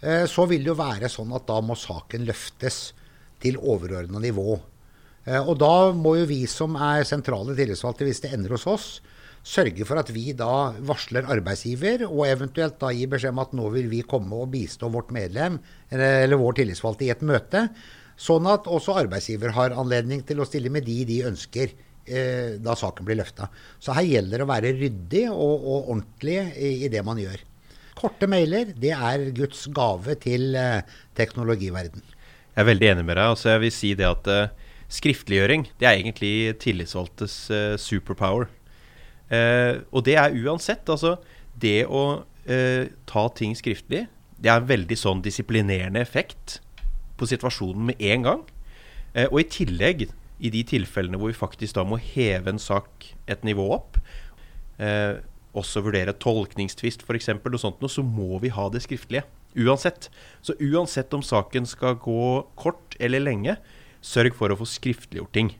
eh, 0.02 0.24
så 0.28 0.46
vil 0.48 0.64
det 0.64 0.72
jo 0.72 0.80
være 0.80 1.10
sånn 1.12 1.32
at 1.36 1.46
da 1.48 1.60
må 1.64 1.76
saken 1.78 2.26
løftes 2.28 2.92
til 3.42 3.58
overordna 3.58 4.20
nivå. 4.22 4.58
Eh, 5.24 5.40
og 5.40 5.58
da 5.60 5.92
må 5.96 6.16
jo 6.20 6.28
vi 6.28 6.42
som 6.50 6.76
er 6.76 7.06
sentrale 7.08 7.56
tillitsvalgte, 7.58 8.06
hvis 8.08 8.22
det 8.24 8.32
ender 8.36 8.56
hos 8.56 8.66
oss, 8.70 8.88
sørge 9.48 9.86
for 9.88 10.00
at 10.00 10.10
vi 10.12 10.32
da 10.36 10.74
varsler 10.84 11.28
arbeidsgiver, 11.30 12.04
og 12.08 12.26
eventuelt 12.28 12.78
da 12.80 12.90
gi 12.92 13.06
beskjed 13.08 13.32
om 13.32 13.42
at 13.44 13.54
nå 13.56 13.68
vil 13.72 13.88
vi 13.88 14.02
komme 14.04 14.42
og 14.42 14.50
bistå 14.52 14.90
vårt 14.92 15.12
medlem 15.14 15.60
eller 15.94 16.40
vår 16.40 16.58
tillitsvalgte 16.60 17.06
i 17.06 17.12
et 17.14 17.24
møte, 17.24 17.68
sånn 18.18 18.48
at 18.50 18.66
også 18.66 18.96
arbeidsgiver 18.98 19.54
har 19.54 19.76
anledning 19.78 20.24
til 20.26 20.42
å 20.42 20.48
stille 20.48 20.72
med 20.74 20.84
de 20.88 21.04
de 21.08 21.22
ønsker 21.30 21.72
eh, 22.08 22.56
da 22.64 22.74
saken 22.78 23.06
blir 23.06 23.20
løfta. 23.20 23.50
Så 23.78 23.94
her 23.96 24.08
gjelder 24.08 24.40
det 24.40 24.46
å 24.46 24.50
være 24.52 24.74
ryddig 24.78 25.24
og, 25.30 25.54
og 25.56 25.92
ordentlig 25.94 26.40
i, 26.56 26.72
i 26.86 26.92
det 26.92 27.04
man 27.06 27.20
gjør. 27.20 27.44
Korte 27.98 28.28
mailer, 28.30 28.70
det 28.78 28.92
er 28.94 29.28
Guds 29.34 29.66
gave 29.74 30.14
til 30.22 30.54
eh, 30.58 30.86
teknologiverden. 31.18 32.04
Jeg 32.54 32.62
er 32.62 32.66
veldig 32.66 32.88
enig 32.92 33.04
med 33.06 33.18
deg. 33.18 33.32
Altså, 33.34 33.52
jeg 33.52 33.62
vil 33.64 33.74
si 33.74 33.90
det 33.98 34.06
at 34.06 34.30
eh, 34.30 34.68
skriftliggjøring 34.88 35.66
det 35.80 35.88
er 35.88 35.98
egentlig 35.98 36.58
tillitsvalgtes 36.62 37.34
eh, 37.54 37.74
superpower. 37.80 38.48
Eh, 39.30 39.82
og 39.92 40.04
det 40.06 40.16
er 40.20 40.36
uansett. 40.44 40.88
Altså, 40.88 41.16
det 41.58 41.84
å 41.86 42.22
eh, 42.48 42.88
ta 43.08 43.26
ting 43.36 43.56
skriftlig, 43.58 44.06
det 44.38 44.52
er 44.52 44.62
en 44.62 44.70
veldig 44.70 44.98
sånn 44.98 45.22
disiplinerende 45.24 46.00
effekt 46.00 46.60
på 47.18 47.26
situasjonen 47.26 47.90
med 47.90 48.02
en 48.12 48.26
gang. 48.28 48.46
Og 49.32 49.40
i 49.40 49.48
tillegg, 49.50 50.04
i 50.38 50.50
de 50.54 50.62
tilfellene 50.66 51.18
hvor 51.18 51.32
vi 51.32 51.38
faktisk 51.38 51.78
da 51.78 51.84
må 51.86 51.98
heve 52.00 52.52
en 52.52 52.62
sak 52.62 53.10
et 53.30 53.44
nivå 53.46 53.66
opp, 53.74 53.98
eh, 54.78 55.18
også 55.58 55.82
vurdere 55.82 56.14
tolkningstvist 56.20 57.02
f.eks., 57.06 57.30
og 57.34 57.60
sånt 57.60 57.82
noe, 57.82 57.90
så 57.90 58.04
må 58.04 58.38
vi 58.42 58.52
ha 58.54 58.68
det 58.70 58.84
skriftlige. 58.84 59.24
Uansett. 59.58 60.10
Så 60.44 60.54
uansett 60.60 61.14
om 61.16 61.24
saken 61.24 61.66
skal 61.66 61.96
gå 62.02 62.44
kort 62.60 62.94
eller 63.00 63.24
lenge, 63.24 63.56
sørg 64.04 64.36
for 64.38 64.52
å 64.52 64.58
få 64.60 64.68
skriftliggjort 64.68 65.34
ting. 65.34 65.50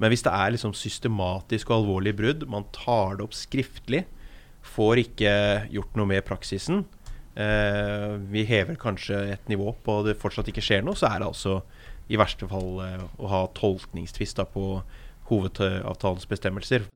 Men 0.00 0.12
hvis 0.12 0.24
det 0.24 0.32
er 0.32 0.54
liksom 0.54 0.72
systematisk 0.76 1.70
og 1.70 1.82
alvorlig 1.82 2.14
brudd, 2.16 2.46
man 2.48 2.68
tar 2.76 3.18
det 3.18 3.26
opp 3.26 3.36
skriftlig, 3.36 4.04
får 4.64 5.02
ikke 5.02 5.34
gjort 5.72 5.96
noe 5.98 6.08
med 6.08 6.24
praksisen, 6.28 6.84
eh, 7.34 8.16
vi 8.32 8.44
hever 8.48 8.78
kanskje 8.80 9.18
et 9.34 9.50
nivå 9.52 9.72
på 9.84 10.00
det 10.06 10.18
fortsatt 10.20 10.48
ikke 10.52 10.64
skjer 10.64 10.84
noe, 10.86 10.96
så 10.96 11.10
er 11.10 11.20
det 11.20 11.28
altså 11.28 11.60
i 12.10 12.18
verste 12.18 12.48
fall 12.50 12.80
eh, 12.82 13.02
å 13.22 13.30
ha 13.30 13.44
tolkningstvist 13.54 14.42
på 14.54 14.64
hovedavtalens 15.30 16.26
bestemmelser. 16.30 16.88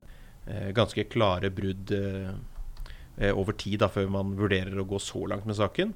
Eh, 0.50 0.70
ganske 0.74 1.06
klare 1.06 1.52
brudd 1.54 1.92
eh, 1.94 3.30
over 3.30 3.54
tid 3.54 3.78
da, 3.84 3.88
før 3.88 4.10
man 4.10 4.34
vurderer 4.38 4.74
å 4.80 4.88
gå 4.88 4.98
så 4.98 5.22
langt 5.30 5.46
med 5.46 5.58
saken. 5.60 5.94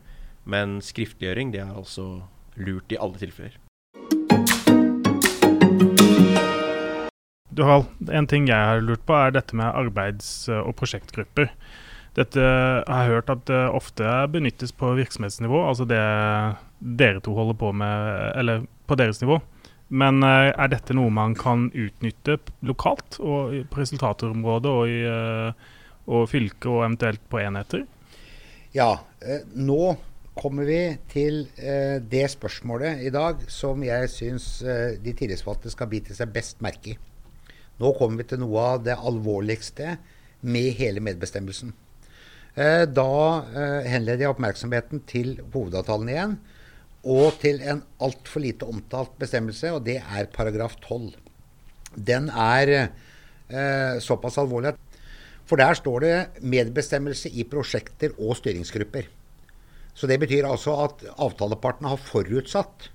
Men 0.49 0.79
skriftliggjøring 0.85 1.51
det 1.53 1.65
er 1.65 1.75
altså 1.75 2.23
lurt 2.59 2.95
i 2.95 3.01
alle 3.01 3.19
tilfeller. 3.19 3.59
Du 7.51 7.65
Harald, 7.67 7.91
en 8.07 8.31
ting 8.31 8.47
jeg 8.47 8.71
har 8.71 8.85
lurt 8.87 9.03
på, 9.03 9.19
er 9.19 9.35
dette 9.35 9.59
med 9.59 9.75
arbeids- 9.75 10.47
og 10.47 10.77
prosjektgrupper. 10.79 11.51
Dette 12.15 12.43
har 12.87 13.03
jeg 13.03 13.17
hørt 13.17 13.31
at 13.35 13.45
det 13.51 13.65
ofte 13.75 14.07
benyttes 14.31 14.71
på 14.75 14.95
virksomhetsnivå, 14.95 15.59
altså 15.67 15.85
det 15.91 16.03
dere 16.79 17.23
to 17.23 17.35
holder 17.35 17.59
på 17.59 17.73
med, 17.75 18.15
eller 18.39 18.67
på 18.89 18.97
deres 18.99 19.21
nivå. 19.23 19.39
Men 19.89 20.21
eh, 20.25 20.51
er 20.53 20.73
dette 20.73 20.97
noe 20.97 21.13
man 21.13 21.35
kan 21.39 21.69
utnytte 21.73 22.39
lokalt, 22.69 23.19
og 23.21 23.55
på 23.71 23.81
resultatområdet 23.81 24.73
og 24.73 24.93
i 24.93 25.01
eh, 25.09 25.69
og 26.09 26.29
fylke, 26.31 26.69
og 26.71 26.85
eventuelt 26.87 27.25
på 27.29 27.41
enheter? 27.43 27.83
Ja, 28.73 28.95
eh, 29.21 29.45
nå 29.57 29.97
kommer 30.39 30.69
vi 30.69 30.81
til 31.11 31.49
det 31.59 32.29
spørsmålet 32.31 33.01
i 33.03 33.11
dag 33.11 33.41
som 33.51 33.81
jeg 33.83 34.07
syns 34.13 34.45
de 35.03 35.15
tillitsvalgte 35.19 35.73
skal 35.73 35.89
bite 35.91 36.15
seg 36.15 36.31
best 36.31 36.61
merke 36.63 36.93
i. 36.93 36.95
Nå 37.83 37.91
kommer 37.99 38.23
vi 38.23 38.29
til 38.31 38.39
noe 38.45 38.69
av 38.77 38.85
det 38.87 38.95
alvorligste 38.95 39.97
med 40.47 40.79
hele 40.79 41.03
medbestemmelsen. 41.03 41.73
Da 42.55 43.11
henleder 43.91 44.29
jeg 44.29 44.31
oppmerksomheten 44.31 45.03
til 45.11 45.35
hovedavtalen 45.51 46.15
igjen, 46.15 46.39
og 47.07 47.39
til 47.43 47.61
en 47.63 47.83
altfor 48.03 48.43
lite 48.43 48.67
omtalt 48.67 49.15
bestemmelse, 49.21 49.71
og 49.73 49.85
det 49.87 50.01
er 50.03 50.31
paragraf 50.35 50.75
12. 50.83 51.13
Den 51.95 52.29
er 52.31 52.73
eh, 52.79 54.01
såpass 54.03 54.39
alvorlig 54.39 54.75
at 54.75 54.85
For 55.49 55.57
der 55.57 55.73
står 55.73 56.01
det 56.05 56.43
medbestemmelse 56.45 57.31
i 57.33 57.45
prosjekter 57.49 58.13
og 58.21 58.37
styringsgrupper. 58.37 59.07
Så 59.95 60.07
det 60.07 60.19
betyr 60.21 60.45
altså 60.45 60.75
at 60.85 61.07
avtalepartene 61.17 61.89
har 61.89 62.03
forutsatt 62.03 62.91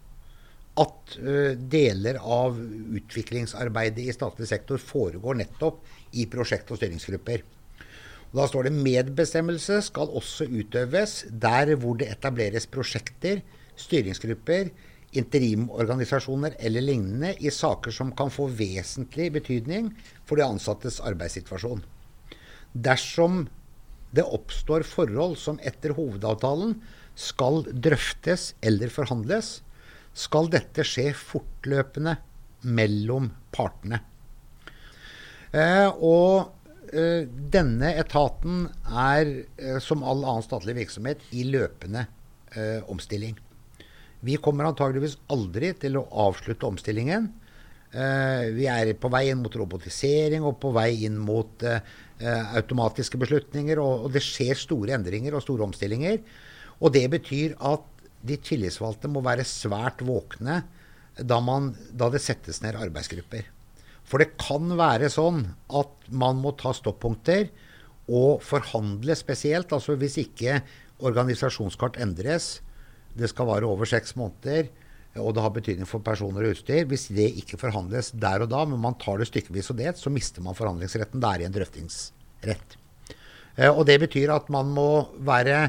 at 0.79 1.15
eh, 1.17 1.57
deler 1.57 2.19
av 2.21 2.59
utviklingsarbeidet 2.99 4.05
i 4.05 4.13
statlig 4.13 4.47
sektor 4.49 4.77
foregår 4.77 5.41
nettopp 5.41 5.81
i 6.13 6.27
prosjekt- 6.29 6.69
og 6.69 6.79
styringsgrupper. 6.79 7.43
Og 8.31 8.39
da 8.39 8.47
står 8.49 8.69
det 8.69 8.77
medbestemmelse 8.77 9.81
skal 9.89 10.13
også 10.13 10.47
utøves 10.49 11.19
der 11.29 11.75
hvor 11.77 11.97
det 11.97 12.09
etableres 12.13 12.65
prosjekter, 12.69 13.43
styringsgrupper, 13.79 14.71
interimorganisasjoner 15.13 16.55
eller 16.59 16.81
lignende 16.81 17.33
i 17.39 17.51
saker 17.53 17.93
som 17.93 18.11
kan 18.17 18.31
få 18.33 18.47
vesentlig 18.49 19.29
betydning 19.35 19.91
for 20.25 20.39
de 20.39 20.47
ansattes 20.47 20.99
arbeidssituasjon. 21.05 21.83
Dersom 22.73 23.45
det 24.13 24.25
oppstår 24.25 24.85
forhold 24.85 25.37
som 25.41 25.59
etter 25.65 25.93
hovedavtalen 25.97 26.75
skal 27.17 27.63
drøftes 27.65 28.53
eller 28.65 28.89
forhandles, 28.93 29.61
skal 30.13 30.49
dette 30.53 30.85
skje 30.85 31.11
fortløpende 31.17 32.15
mellom 32.69 33.31
partene. 33.53 33.99
Eh, 35.53 35.89
og 35.89 36.53
eh, 36.93 37.25
denne 37.29 37.93
etaten 38.01 38.67
er, 38.89 39.33
eh, 39.57 39.79
som 39.81 40.05
all 40.05 40.21
annen 40.25 40.45
statlig 40.45 40.77
virksomhet, 40.77 41.25
i 41.33 41.45
løpende 41.49 42.07
eh, 42.53 42.81
omstilling. 42.89 43.37
Vi 44.23 44.37
kommer 44.39 44.69
antageligvis 44.69 45.17
aldri 45.33 45.73
til 45.79 45.97
å 45.99 46.07
avslutte 46.27 46.67
omstillingen. 46.69 47.27
Eh, 47.93 48.49
vi 48.55 48.65
er 48.71 48.93
på 48.97 49.11
vei 49.13 49.27
inn 49.29 49.41
mot 49.43 49.55
robotisering 49.59 50.45
og 50.47 50.57
på 50.63 50.71
vei 50.73 51.03
inn 51.05 51.19
mot 51.21 51.65
eh, 51.67 51.83
automatiske 52.57 53.19
beslutninger. 53.21 53.81
Og, 53.83 54.07
det 54.13 54.23
skjer 54.25 54.57
store 54.59 54.95
endringer 54.97 55.35
og 55.35 55.43
store 55.45 55.67
omstillinger. 55.67 56.21
Og 56.79 56.95
det 56.95 57.05
betyr 57.13 57.57
at 57.61 57.85
de 58.23 58.39
tillitsvalgte 58.39 59.11
må 59.11 59.21
være 59.25 59.45
svært 59.45 60.01
våkne 60.07 60.61
da, 61.19 61.37
man, 61.43 61.73
da 61.91 62.07
det 62.09 62.23
settes 62.23 62.63
ned 62.63 62.79
arbeidsgrupper. 62.79 63.45
For 64.07 64.23
det 64.23 64.33
kan 64.39 64.71
være 64.79 65.11
sånn 65.11 65.45
at 65.75 66.09
man 66.11 66.39
må 66.41 66.55
ta 66.59 66.73
stoppunkter 66.75 67.51
og 68.07 68.41
forhandle 68.43 69.15
spesielt. 69.19 69.75
Altså 69.75 69.99
hvis 69.99 70.17
ikke 70.23 70.61
organisasjonskart 71.03 71.99
endres, 72.01 72.61
det 73.17 73.29
skal 73.31 73.49
vare 73.49 73.69
over 73.69 73.89
seks 73.89 74.15
måneder, 74.19 74.69
og 75.21 75.35
det 75.35 75.43
har 75.45 75.53
betydning 75.53 75.89
for 75.89 76.01
personer 76.05 76.47
og 76.47 76.55
utstyr. 76.55 76.87
Hvis 76.89 77.09
det 77.13 77.27
ikke 77.43 77.59
forhandles 77.61 78.11
der 78.17 78.45
og 78.45 78.49
da, 78.49 78.63
men 78.65 78.81
man 78.81 78.97
tar 79.01 79.21
det 79.21 79.29
stykkevis 79.29 79.69
og 79.73 79.77
delt, 79.77 79.99
så 80.01 80.09
mister 80.13 80.41
man 80.45 80.57
forhandlingsretten. 80.57 81.21
Det 81.21 81.29
er 81.29 81.43
i 81.43 81.47
en 81.47 81.53
drøftingsrett. 81.53 82.77
Eh, 83.57 83.69
og 83.69 83.85
det 83.89 83.99
betyr 84.01 84.33
at 84.33 84.49
man 84.53 84.71
må 84.73 84.87
være 85.21 85.67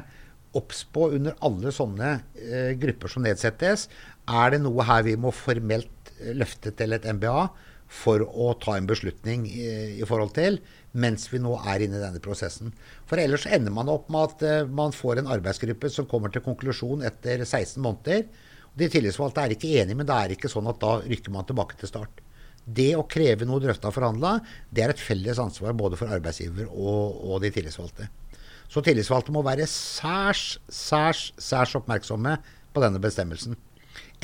obs 0.57 0.85
på 0.95 1.11
under 1.19 1.37
alle 1.45 1.75
sånne 1.75 2.15
eh, 2.41 2.73
grupper 2.81 3.13
som 3.13 3.27
nedsettes. 3.27 3.89
Er 4.25 4.55
det 4.55 4.63
noe 4.65 4.87
her 4.89 5.05
vi 5.05 5.19
må 5.21 5.35
formelt 5.35 6.15
løfte 6.33 6.73
til 6.79 6.97
et 6.97 7.05
MBA 7.05 7.49
for 7.91 8.25
å 8.25 8.53
ta 8.63 8.79
en 8.79 8.89
beslutning 8.89 9.45
i, 9.47 9.67
i 10.01 10.07
forhold 10.09 10.33
til, 10.37 10.59
mens 10.93 11.29
vi 11.31 11.41
nå 11.43 11.53
er 11.63 11.85
inne 11.85 11.99
i 11.99 12.03
denne 12.03 12.23
prosessen. 12.23 12.73
For 13.11 13.21
ellers 13.21 13.47
ender 13.47 13.75
man 13.75 13.93
opp 13.93 14.09
med 14.13 14.33
at 14.33 14.45
uh, 14.65 14.73
man 14.73 14.95
får 14.95 15.21
en 15.21 15.31
arbeidsgruppe 15.37 15.91
som 15.93 16.09
kommer 16.11 16.33
til 16.33 16.45
konklusjon 16.47 17.05
etter 17.07 17.45
16 17.45 17.79
måneder 17.85 18.27
de 18.75 18.89
tillitsvalgte 18.91 19.43
er 19.43 19.55
ikke 19.55 19.73
enige, 19.81 19.97
men 19.99 20.07
det 20.09 20.15
er 20.17 20.35
ikke 20.35 20.51
sånn 20.51 20.67
at 20.71 20.81
da 20.83 20.97
rykker 21.05 21.35
man 21.35 21.47
tilbake 21.47 21.79
til 21.79 21.91
start. 21.91 22.23
Det 22.65 22.91
å 22.97 23.05
kreve 23.07 23.47
noe 23.47 23.63
drøfta 23.63 23.91
og 23.91 23.97
forhandla, 23.99 24.39
det 24.75 24.83
er 24.83 24.95
et 24.95 25.03
felles 25.03 25.39
ansvar 25.39 25.77
både 25.79 25.99
for 26.01 26.11
arbeidsgiver 26.11 26.71
og, 26.73 27.21
og 27.29 27.43
de 27.45 27.53
tillitsvalgte. 27.55 28.09
Så 28.73 28.83
tillitsvalgte 28.83 29.35
må 29.35 29.45
være 29.47 29.69
særs, 29.71 30.57
særs, 30.73 31.29
særs 31.39 31.77
oppmerksomme 31.79 32.39
på 32.75 32.83
denne 32.83 33.03
bestemmelsen. 33.03 33.55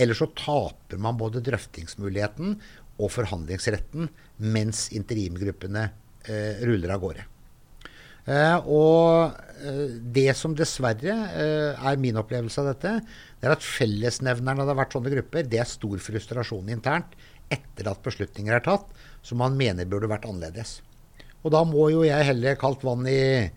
Ellers 0.01 0.19
så 0.19 0.27
taper 0.35 0.99
man 0.99 1.19
både 1.21 1.45
drøftingsmuligheten 1.47 2.57
og 3.01 3.13
forhandlingsretten 3.15 4.11
mens 4.53 4.89
interimgruppene 4.97 5.89
eh, 6.29 6.61
ruller 6.69 6.95
av 6.95 7.03
gårde. 7.03 7.27
Eh, 8.31 8.69
og 8.69 9.33
eh, 9.65 9.97
det 10.15 10.29
som 10.39 10.55
dessverre 10.57 11.17
eh, 11.33 11.73
er 11.75 12.01
min 12.01 12.19
opplevelse 12.21 12.61
av 12.63 12.71
dette, 12.71 12.93
det 13.41 13.49
er 13.49 13.57
at 13.57 13.65
fellesnevneren 13.65 14.63
det 14.63 14.69
har 14.69 14.81
vært 14.83 14.97
sånne 14.97 15.13
grupper, 15.17 15.49
det 15.49 15.63
er 15.63 15.69
stor 15.69 15.97
frustrasjon 16.05 16.71
internt 16.71 17.17
etter 17.51 17.89
at 17.91 18.05
beslutninger 18.05 18.55
er 18.55 18.63
tatt, 18.63 18.87
som 19.27 19.41
man 19.43 19.57
mener 19.59 19.89
burde 19.91 20.11
vært 20.11 20.29
annerledes. 20.29 20.79
Og 21.41 21.55
da 21.55 21.65
må 21.67 21.89
jo 21.91 22.05
jeg 22.05 22.29
helle 22.29 22.55
kaldt 22.61 22.85
vann 22.87 23.09
i, 23.09 23.49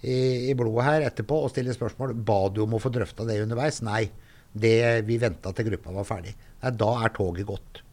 i, 0.00 0.18
i 0.48 0.54
blodet 0.56 0.86
her 0.86 1.08
etterpå 1.10 1.42
og 1.44 1.50
stille 1.52 1.74
spørsmål. 1.76 2.14
Ba 2.14 2.44
du 2.48 2.62
om 2.64 2.78
å 2.78 2.80
få 2.82 2.92
drøfta 2.94 3.26
det 3.28 3.42
underveis? 3.42 3.82
Nei. 3.84 4.06
Det, 4.54 5.02
vi 5.02 5.18
venta 5.18 5.50
til 5.50 5.66
gruppa 5.66 5.90
var 5.96 6.06
ferdig. 6.06 6.32
Nei, 6.62 6.70
da 6.78 6.92
er 7.02 7.12
toget 7.16 7.48
gått. 7.48 7.83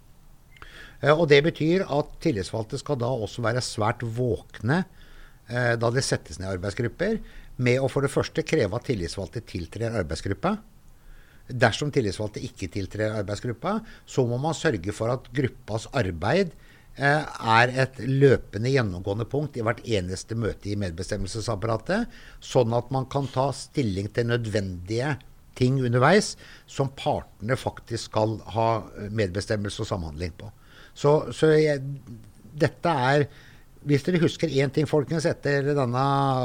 Og 1.01 1.27
Det 1.29 1.39
betyr 1.43 1.81
at 1.89 2.09
tillitsvalgte 2.21 2.77
skal 2.77 2.99
da 3.01 3.07
også 3.09 3.41
være 3.41 3.63
svært 3.65 4.03
våkne 4.05 4.83
Eh, 5.51 5.75
da 5.79 5.89
det 5.91 6.03
settes 6.05 6.39
ned 6.39 6.53
arbeidsgrupper, 6.53 7.19
med 7.61 7.81
å 7.83 7.89
for 7.91 8.05
det 8.05 8.13
første 8.13 8.43
kreve 8.47 8.77
at 8.77 8.85
tillitsvalgte 8.87 9.43
tiltrer 9.49 9.97
arbeidsgruppa. 9.99 10.55
Dersom 11.51 11.91
tillitsvalgte 11.91 12.43
ikke 12.45 12.69
tiltrer 12.71 13.17
arbeidsgruppa, 13.19 13.79
så 14.07 14.23
må 14.27 14.39
man 14.41 14.55
sørge 14.55 14.93
for 14.95 15.11
at 15.11 15.27
gruppas 15.35 15.89
arbeid 15.97 16.53
eh, 16.95 17.25
er 17.57 17.73
et 17.83 17.99
løpende 18.05 18.71
gjennomgående 18.71 19.27
punkt 19.27 19.59
i 19.59 19.65
hvert 19.65 19.83
eneste 19.83 20.37
møte 20.39 20.71
i 20.71 20.77
medbestemmelsesapparatet, 20.79 22.07
sånn 22.39 22.77
at 22.77 22.93
man 22.95 23.09
kan 23.11 23.27
ta 23.33 23.49
stilling 23.55 24.07
til 24.15 24.31
nødvendige 24.31 25.17
ting 25.59 25.81
underveis 25.83 26.37
som 26.63 26.93
partene 26.95 27.59
faktisk 27.59 28.07
skal 28.13 28.39
ha 28.55 28.69
medbestemmelse 29.11 29.83
og 29.83 29.91
samhandling 29.91 30.31
på. 30.39 30.47
Så, 30.93 31.31
så 31.35 31.53
jeg, 31.55 31.81
dette 32.61 32.97
er 33.11 33.27
hvis 33.87 34.03
dere 34.05 34.21
husker 34.21 34.51
én 34.61 34.69
ting, 34.73 34.85
folkens, 34.85 35.25
etter 35.25 35.71
denne 35.73 36.01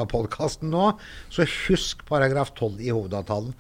podkasten 0.09 0.71
nå, 0.73 0.95
så 1.29 1.45
husk 1.69 2.07
paragraf 2.09 2.55
12 2.57 2.81
i 2.81 2.93
hovedavtalen. 2.95 3.53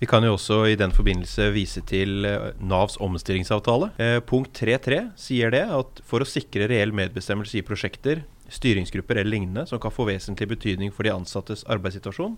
Vi 0.00 0.08
kan 0.10 0.24
jo 0.26 0.34
også 0.34 0.64
i 0.68 0.76
den 0.76 0.92
forbindelse 0.92 1.46
vise 1.54 1.80
til 1.86 2.26
eh, 2.28 2.50
Navs 2.60 2.96
omstillingsavtale. 3.00 3.92
Eh, 4.02 4.18
punkt 4.26 4.56
3.3 4.58 4.98
sier 5.20 5.52
det 5.54 5.62
at 5.72 6.00
for 6.04 6.24
å 6.24 6.28
sikre 6.28 6.66
reell 6.68 6.92
medbestemmelse 6.96 7.60
i 7.60 7.64
prosjekter, 7.64 8.24
styringsgrupper 8.52 9.20
eller 9.20 9.30
lignende 9.36 9.64
som 9.70 9.80
kan 9.80 9.94
få 9.94 10.04
vesentlig 10.08 10.50
betydning 10.50 10.92
for 10.92 11.06
de 11.06 11.14
ansattes 11.14 11.64
arbeidssituasjon, 11.72 12.34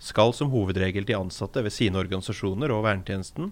skal 0.00 0.32
som 0.36 0.52
hovedregel 0.54 1.04
de 1.08 1.18
ansatte 1.18 1.64
ved 1.66 1.74
sine 1.74 2.00
organisasjoner 2.00 2.72
og 2.72 2.86
vernetjenesten 2.86 3.50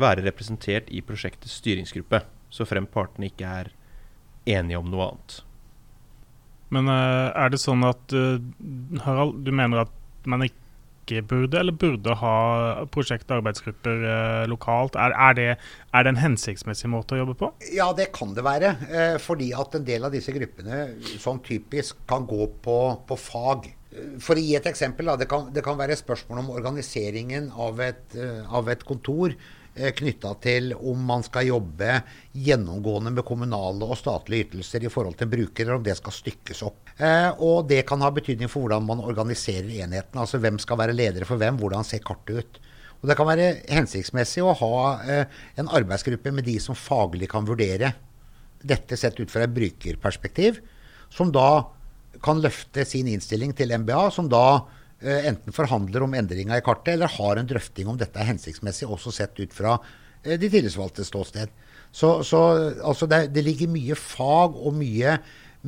være 0.00 0.24
representert 0.24 0.88
i 0.88 1.02
prosjektets 1.04 1.58
styringsgruppe, 1.60 2.22
så 2.52 2.68
fremt 2.68 2.92
partene 2.92 3.30
ikke 3.30 3.48
er 3.62 3.72
enige 4.48 4.80
om 4.80 4.90
noe 4.92 5.12
annet. 5.12 5.38
Men 6.72 6.88
uh, 6.88 7.30
er 7.36 7.52
det 7.52 7.60
sånn 7.60 7.84
at 7.84 8.16
uh, 8.16 8.40
Harald, 9.04 9.42
du 9.44 9.52
mener 9.54 9.84
at 9.84 10.28
man 10.28 10.44
ikke 10.46 11.20
burde 11.28 11.58
eller 11.58 11.74
burde 11.76 12.14
ha 12.20 12.36
prosjekt- 12.94 13.28
og 13.28 13.40
arbeidsgrupper 13.40 14.06
uh, 14.06 14.44
lokalt? 14.48 14.96
Er, 14.96 15.12
er, 15.12 15.36
det, 15.36 15.46
er, 15.58 16.06
det, 16.06 16.14
en 16.14 16.22
hensiktsmessig 16.22 16.88
måte 16.92 17.16
å 17.16 17.22
jobbe 17.22 17.36
på? 17.42 17.52
Ja, 17.76 17.90
det 17.96 18.10
kan 18.16 18.32
det 18.36 18.46
være. 18.46 18.74
fordi 19.20 19.52
at 19.56 19.76
en 19.76 19.86
del 19.88 20.08
av 20.08 20.16
disse 20.16 20.32
gruppene 20.32 20.84
sånn 21.20 21.42
typisk 21.44 22.04
kan 22.08 22.28
gå 22.28 22.48
på, 22.64 22.80
på 23.08 23.20
fag. 23.20 23.72
For 24.24 24.40
å 24.40 24.40
gi 24.40 24.54
et 24.56 24.68
eksempel, 24.70 25.10
da, 25.10 25.18
det, 25.20 25.28
kan, 25.28 25.50
det 25.52 25.64
kan 25.64 25.76
være 25.76 25.98
spørsmål 26.00 26.46
om 26.46 26.54
organiseringen 26.54 27.50
av 27.60 27.82
et, 27.84 28.16
av 28.48 28.70
et 28.72 28.86
kontor 28.88 29.36
Eh, 29.36 29.61
knytta 29.72 30.34
til 30.44 30.72
om 30.76 31.04
man 31.08 31.22
skal 31.24 31.46
jobbe 31.48 31.94
gjennomgående 32.36 33.12
med 33.14 33.24
kommunale 33.24 33.86
og 33.88 33.96
statlige 33.96 34.48
ytelser 34.48 34.84
i 34.84 34.90
forhold 34.92 35.16
til 35.16 35.30
brukere, 35.32 35.46
bruker, 35.46 35.64
eller 35.64 35.78
om 35.78 35.86
det 35.86 35.96
skal 35.96 36.12
stykkes 36.12 36.62
opp. 36.66 36.92
Eh, 36.98 37.30
og 37.40 37.68
det 37.70 37.86
kan 37.88 38.02
ha 38.04 38.10
betydning 38.12 38.50
for 38.52 38.66
hvordan 38.66 38.84
man 38.86 39.00
organiserer 39.00 39.70
enheten. 39.82 40.18
Altså 40.18 40.38
hvem 40.38 40.58
skal 40.60 40.78
være 40.78 40.96
ledere 40.96 41.28
for 41.28 41.40
hvem, 41.40 41.56
hvordan 41.56 41.84
ser 41.84 42.04
kartet 42.04 42.42
ut. 42.42 42.60
Og 43.02 43.08
det 43.08 43.16
kan 43.18 43.26
være 43.26 43.48
hensiktsmessig 43.72 44.44
å 44.44 44.54
ha 44.60 44.74
eh, 45.08 45.40
en 45.58 45.72
arbeidsgruppe 45.72 46.34
med 46.34 46.46
de 46.46 46.58
som 46.60 46.78
faglig 46.78 47.30
kan 47.32 47.48
vurdere 47.48 47.94
dette 48.62 48.96
sett 48.96 49.18
ut 49.18 49.30
fra 49.30 49.42
et 49.42 49.54
brukerperspektiv, 49.56 50.60
som 51.10 51.32
da 51.34 51.64
kan 52.22 52.38
løfte 52.38 52.84
sin 52.86 53.08
innstilling 53.10 53.56
til 53.58 53.72
MBA, 53.74 54.04
som 54.14 54.28
da 54.30 54.62
Eh, 54.62 54.81
enten 55.02 55.54
forhandler 55.54 56.04
om 56.04 56.14
endringa 56.14 56.58
i 56.58 56.64
kartet, 56.64 56.94
eller 56.94 57.10
har 57.10 57.38
en 57.38 57.48
drøfting 57.48 57.90
om 57.90 57.98
dette 58.00 58.20
er 58.20 58.30
hensiktsmessig, 58.30 58.88
også 58.88 59.12
sett 59.14 59.38
ut 59.40 59.54
fra 59.56 59.76
eh, 60.22 60.38
de 60.38 60.50
tillitsvalgtes 60.50 61.10
ståsted. 61.12 61.52
Så, 61.92 62.22
så 62.24 62.40
altså 62.80 63.08
det, 63.10 63.26
det, 63.34 63.44
ligger 63.44 63.72
mye 63.72 63.96
fag 63.98 64.56
og 64.56 64.74
mye, 64.78 65.18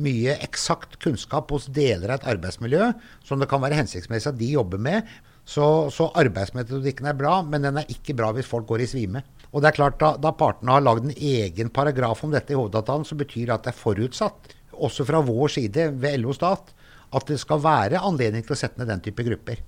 mye 0.01 0.39
eksakt 0.45 0.97
kunnskap 1.03 1.53
hos 1.53 1.69
deler 1.69 2.09
av 2.09 2.19
et 2.19 2.31
arbeidsmiljø 2.33 2.89
som 3.27 3.41
det 3.41 3.49
kan 3.51 3.61
være 3.61 3.77
hensiktsmessig 3.83 4.31
at 4.33 4.39
de 4.39 4.49
jobber 4.55 4.81
med. 4.81 5.05
Så, 5.45 5.65
så, 5.93 6.09
arbeidsmetodikken 6.17 7.05
er 7.05 7.17
bra, 7.17 7.37
men 7.45 7.67
den 7.67 7.77
er 7.77 7.91
ikke 7.93 8.15
bra 8.17 8.31
hvis 8.33 8.49
folk 8.49 8.65
går 8.71 8.81
i 8.81 8.89
svime. 8.89 9.21
Og 9.53 9.61
det 9.61 9.69
er 9.69 9.77
klart 9.77 9.99
Da, 10.01 10.15
da 10.17 10.33
partene 10.33 10.73
har 10.73 10.81
lagd 10.83 11.05
en 11.05 11.13
egen 11.13 11.69
paragraf 11.69 12.23
om 12.25 12.33
dette 12.33 12.55
i 12.55 12.57
hovedavtalen, 12.57 13.05
så 13.05 13.17
betyr 13.19 13.51
det 13.51 13.57
at 13.59 13.67
det 13.67 13.75
er 13.75 13.83
forutsatt, 13.83 14.55
også 14.75 15.05
fra 15.07 15.21
vår 15.23 15.53
side 15.53 15.91
ved 16.01 16.17
LO 16.23 16.33
Stat, 16.35 16.73
at 17.15 17.31
det 17.31 17.39
skal 17.39 17.61
være 17.63 18.01
anledning 18.03 18.43
til 18.45 18.55
å 18.55 18.59
sette 18.59 18.81
ned 18.81 18.91
den 18.91 19.03
type 19.05 19.23
grupper. 19.23 19.61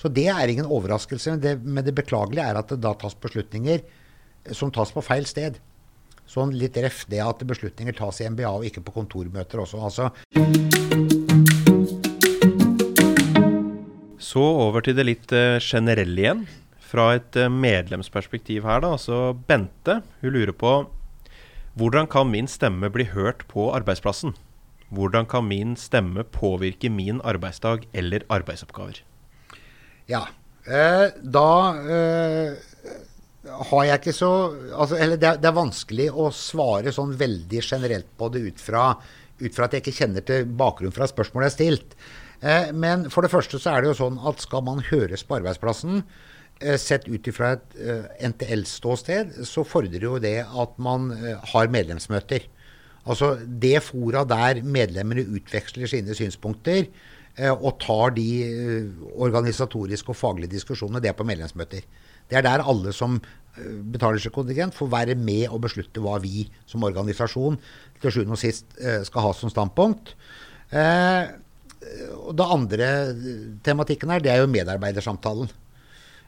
Så 0.00 0.10
det 0.10 0.26
er 0.32 0.50
ingen 0.50 0.68
overraskelse. 0.68 1.36
Men 1.36 1.42
det, 1.44 1.54
men 1.62 1.84
det 1.86 1.94
beklagelige 1.96 2.46
er 2.50 2.58
at 2.58 2.72
det 2.72 2.80
da 2.82 2.94
tas 2.98 3.16
beslutninger 3.18 3.84
som 4.56 4.72
tas 4.74 4.92
på 4.94 5.04
feil 5.04 5.26
sted. 5.28 5.58
Sånn 6.28 6.52
litt 6.56 6.76
ref 6.80 7.04
det 7.08 7.20
at 7.24 7.44
beslutninger 7.48 7.96
tas 7.96 8.20
i 8.20 8.28
MBA 8.28 8.50
og 8.50 8.66
ikke 8.68 8.84
på 8.84 8.96
kontormøter 8.98 9.62
også. 9.64 9.80
Altså. 9.80 10.10
Så 14.28 14.44
over 14.44 14.84
til 14.84 14.96
det 14.98 15.06
litt 15.08 15.32
uh, 15.32 15.56
generelle 15.62 16.24
igjen. 16.24 16.44
Fra 16.88 17.12
et 17.16 17.36
uh, 17.36 17.48
medlemsperspektiv 17.52 18.66
her, 18.68 18.82
da. 18.84 18.94
Altså 18.96 19.32
Bente, 19.48 20.02
hun 20.22 20.34
lurer 20.36 20.56
på 20.56 20.80
hvordan 21.78 22.08
kan 22.10 22.26
min 22.26 22.48
stemme 22.50 22.88
bli 22.90 23.06
hørt 23.06 23.44
på 23.52 23.68
arbeidsplassen? 23.76 24.32
Hvordan 24.94 25.28
kan 25.28 25.44
min 25.48 25.76
stemme 25.76 26.24
påvirke 26.24 26.90
min 26.90 27.20
arbeidsdag 27.20 27.84
eller 27.92 28.24
arbeidsoppgaver? 28.32 29.02
Ja, 30.08 30.22
eh, 30.64 31.10
da 31.20 31.50
eh, 31.96 32.68
har 33.70 33.84
jeg 33.84 34.00
ikke 34.00 34.16
så 34.16 34.30
altså, 34.72 34.96
Eller 34.96 35.20
det 35.20 35.34
det 35.42 35.50
er, 35.50 35.56
vanskelig 35.56 36.08
å 36.10 36.30
svare 36.34 36.92
sånn 36.94 37.12
veldig 37.20 37.60
generelt 37.62 38.08
på 38.16 38.30
det 38.32 38.44
ut 38.48 38.62
fra, 38.62 38.94
ut 39.40 39.54
fra 39.54 39.68
at 39.68 39.76
jeg 39.76 39.84
ikke 39.84 39.98
kjenner 40.00 40.24
til 40.24 40.48
bakgrunnen 40.48 40.96
fra 40.96 41.08
spørsmålet 41.10 41.48
jeg 41.48 41.52
har 41.52 41.58
stilt. 41.58 41.98
Eh, 42.40 42.72
men 42.72 43.08
for 43.12 43.24
det 43.24 43.32
første 43.32 43.60
så 43.60 43.74
er 43.74 43.82
det 43.82 43.92
jo 43.92 44.00
sånn 44.02 44.20
at 44.30 44.42
skal 44.44 44.64
man 44.66 44.82
høres 44.88 45.24
på 45.26 45.38
arbeidsplassen, 45.38 46.04
eh, 46.60 46.76
sett 46.80 47.08
ut 47.08 47.28
ifra 47.28 47.56
et 47.56 47.80
eh, 47.82 48.28
NTL-ståsted, 48.30 49.42
så 49.48 49.66
fordrer 49.66 50.08
jo 50.08 50.16
det 50.22 50.38
at 50.46 50.78
man 50.80 51.10
eh, 51.16 51.50
har 51.52 51.72
medlemsmøter. 51.74 52.46
Altså 53.06 53.36
det 53.44 53.78
fora 53.86 54.24
der 54.28 54.62
medlemmene 54.64 55.26
utveksler 55.38 55.90
sine 55.90 56.16
synspunkter 56.16 56.86
eh, 57.38 57.52
og 57.52 57.78
tar 57.82 58.14
de 58.16 58.28
eh, 58.44 59.04
organisatoriske 59.16 60.12
og 60.12 60.18
faglige 60.18 60.56
diskusjonene, 60.56 61.02
det 61.02 61.12
er 61.12 61.18
på 61.18 61.26
medlemsmøter. 61.28 61.86
Det 62.28 62.36
er 62.36 62.44
der 62.44 62.64
alle 62.64 62.92
som 62.92 63.16
eh, 63.20 63.76
betaler 63.92 64.20
seg 64.22 64.34
kontingent, 64.34 64.76
får 64.76 64.90
være 64.92 65.18
med 65.20 65.46
og 65.48 65.62
beslutte 65.64 66.02
hva 66.04 66.18
vi 66.22 66.48
som 66.68 66.84
organisasjon 66.84 67.60
til 68.02 68.14
sjuende 68.14 68.36
og 68.36 68.42
sist 68.42 68.76
eh, 68.80 69.00
skal 69.08 69.28
ha 69.28 69.36
som 69.36 69.52
standpunkt. 69.52 70.16
Eh, 70.68 71.30
og 72.18 72.34
Det 72.36 72.46
andre 72.52 72.86
tematikken 73.64 74.10
her, 74.10 74.20
det 74.20 74.32
er 74.32 74.42
jo 74.42 74.50
medarbeidersamtalen. 74.50 75.48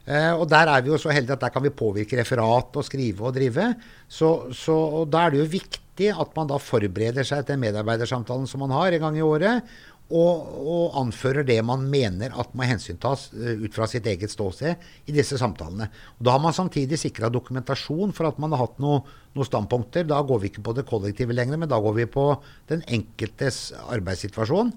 Eh, 0.06 0.32
og 0.32 0.46
der 0.48 0.70
er 0.70 0.82
vi 0.82 0.90
jo 0.92 0.98
så 0.98 1.12
heldige 1.12 1.36
at 1.36 1.42
der 1.44 1.52
kan 1.52 1.62
vi 1.62 1.74
påvirke 1.74 2.18
referat 2.18 2.76
og 2.76 2.86
skrive 2.86 3.26
og 3.28 3.34
drive. 3.36 3.74
Så, 4.08 4.52
så 4.56 4.72
og 4.72 5.12
Da 5.12 5.26
er 5.26 5.30
det 5.30 5.42
jo 5.42 5.50
viktig 5.58 5.80
at 6.08 6.32
man 6.36 6.48
da 6.48 6.56
forbereder 6.56 7.26
seg 7.28 7.44
til 7.44 7.60
medarbeidersamtalen 7.60 8.48
som 8.48 8.64
man 8.64 8.72
har 8.72 8.96
en 8.96 9.04
gang 9.04 9.18
i 9.20 9.24
året, 9.26 9.68
og, 10.10 10.46
og 10.58 10.96
anfører 10.98 11.44
det 11.46 11.60
man 11.62 11.84
mener 11.86 12.34
at 12.42 12.54
må 12.58 12.66
hensyntas 12.66 13.28
uh, 13.30 13.52
ut 13.62 13.74
fra 13.76 13.86
sitt 13.90 14.08
eget 14.10 14.32
ståsted 14.32 14.80
i 15.06 15.14
disse 15.14 15.38
samtalene. 15.38 15.86
Og 16.18 16.24
Da 16.26 16.34
har 16.34 16.42
man 16.42 16.56
samtidig 16.56 16.98
sikra 16.98 17.30
dokumentasjon 17.30 18.14
for 18.16 18.26
at 18.26 18.40
man 18.42 18.50
har 18.54 18.64
hatt 18.64 18.80
noen 18.82 19.46
standpunkter. 19.46 20.08
Da 20.10 20.18
går 20.26 20.42
vi 20.42 20.50
ikke 20.50 20.64
på 20.66 20.74
det 20.74 20.88
kollektive 20.88 21.36
lenger, 21.36 21.60
men 21.62 21.70
da 21.70 21.78
går 21.82 21.94
vi 22.00 22.08
på 22.10 22.26
den 22.72 22.82
enkeltes 22.90 23.68
arbeidssituasjon. 23.86 24.72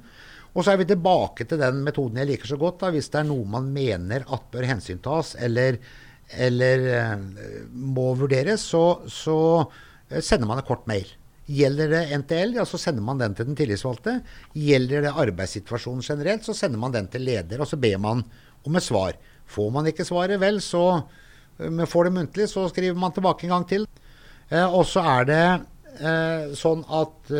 Og 0.53 0.61
så 0.61 0.75
er 0.75 0.83
vi 0.83 0.91
tilbake 0.91 1.47
til 1.49 1.57
den 1.57 1.81
metoden 1.81 2.19
jeg 2.21 2.29
liker 2.29 2.53
så 2.53 2.59
godt. 2.61 2.83
Da, 2.83 2.91
hvis 2.93 3.09
det 3.09 3.23
er 3.23 3.29
noe 3.31 3.49
man 3.49 3.71
mener 3.73 4.27
at 4.29 4.51
bør 4.53 4.69
hensyntas 4.69 5.33
eller, 5.41 5.81
eller 6.29 6.85
uh, 6.93 7.25
må 7.73 8.11
vurderes, 8.21 8.69
så, 8.69 9.01
så 9.09 9.39
sender 10.21 10.49
man 10.49 10.61
en 10.61 10.67
kort 10.67 10.85
mail. 10.89 11.07
Gjelder 11.49 11.89
det 11.91 12.17
NTL, 12.21 12.53
ja, 12.59 12.63
så 12.67 12.77
sender 12.79 13.03
man 13.03 13.19
den 13.19 13.33
til 13.35 13.49
den 13.49 13.57
tillitsvalgte. 13.59 14.19
Gjelder 14.55 15.07
det 15.07 15.17
arbeidssituasjonen 15.25 16.05
generelt, 16.05 16.45
så 16.45 16.55
sender 16.55 16.79
man 16.79 16.93
den 16.93 17.09
til 17.11 17.25
leder, 17.25 17.61
og 17.63 17.67
så 17.67 17.79
ber 17.79 17.97
man 17.99 18.23
om 18.63 18.79
et 18.79 18.85
svar. 18.85 19.17
Får 19.49 19.71
man 19.75 19.89
ikke 19.89 20.05
svaret, 20.07 20.39
vel, 20.39 20.61
så 20.63 21.03
men 21.57 21.85
får 21.85 22.07
det 22.07 22.13
muntlig, 22.15 22.47
så 22.49 22.65
skriver 22.71 22.97
man 22.97 23.13
tilbake 23.13 23.45
en 23.45 23.53
gang 23.53 23.65
til. 23.69 23.87
og 24.51 24.85
så 24.89 25.03
er 25.05 25.27
det 25.29 25.43
sånn 26.57 26.81
at 26.89 27.33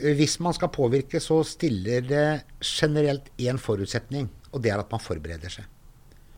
hvis 0.00 0.38
man 0.42 0.56
skal 0.56 0.72
påvirke, 0.74 1.20
så 1.22 1.42
stiller 1.46 2.00
det 2.06 2.26
generelt 2.64 3.30
én 3.38 3.60
forutsetning, 3.60 4.28
og 4.50 4.62
det 4.64 4.72
er 4.72 4.82
at 4.82 4.90
man 4.90 5.02
forbereder 5.02 5.52
seg. 5.52 5.68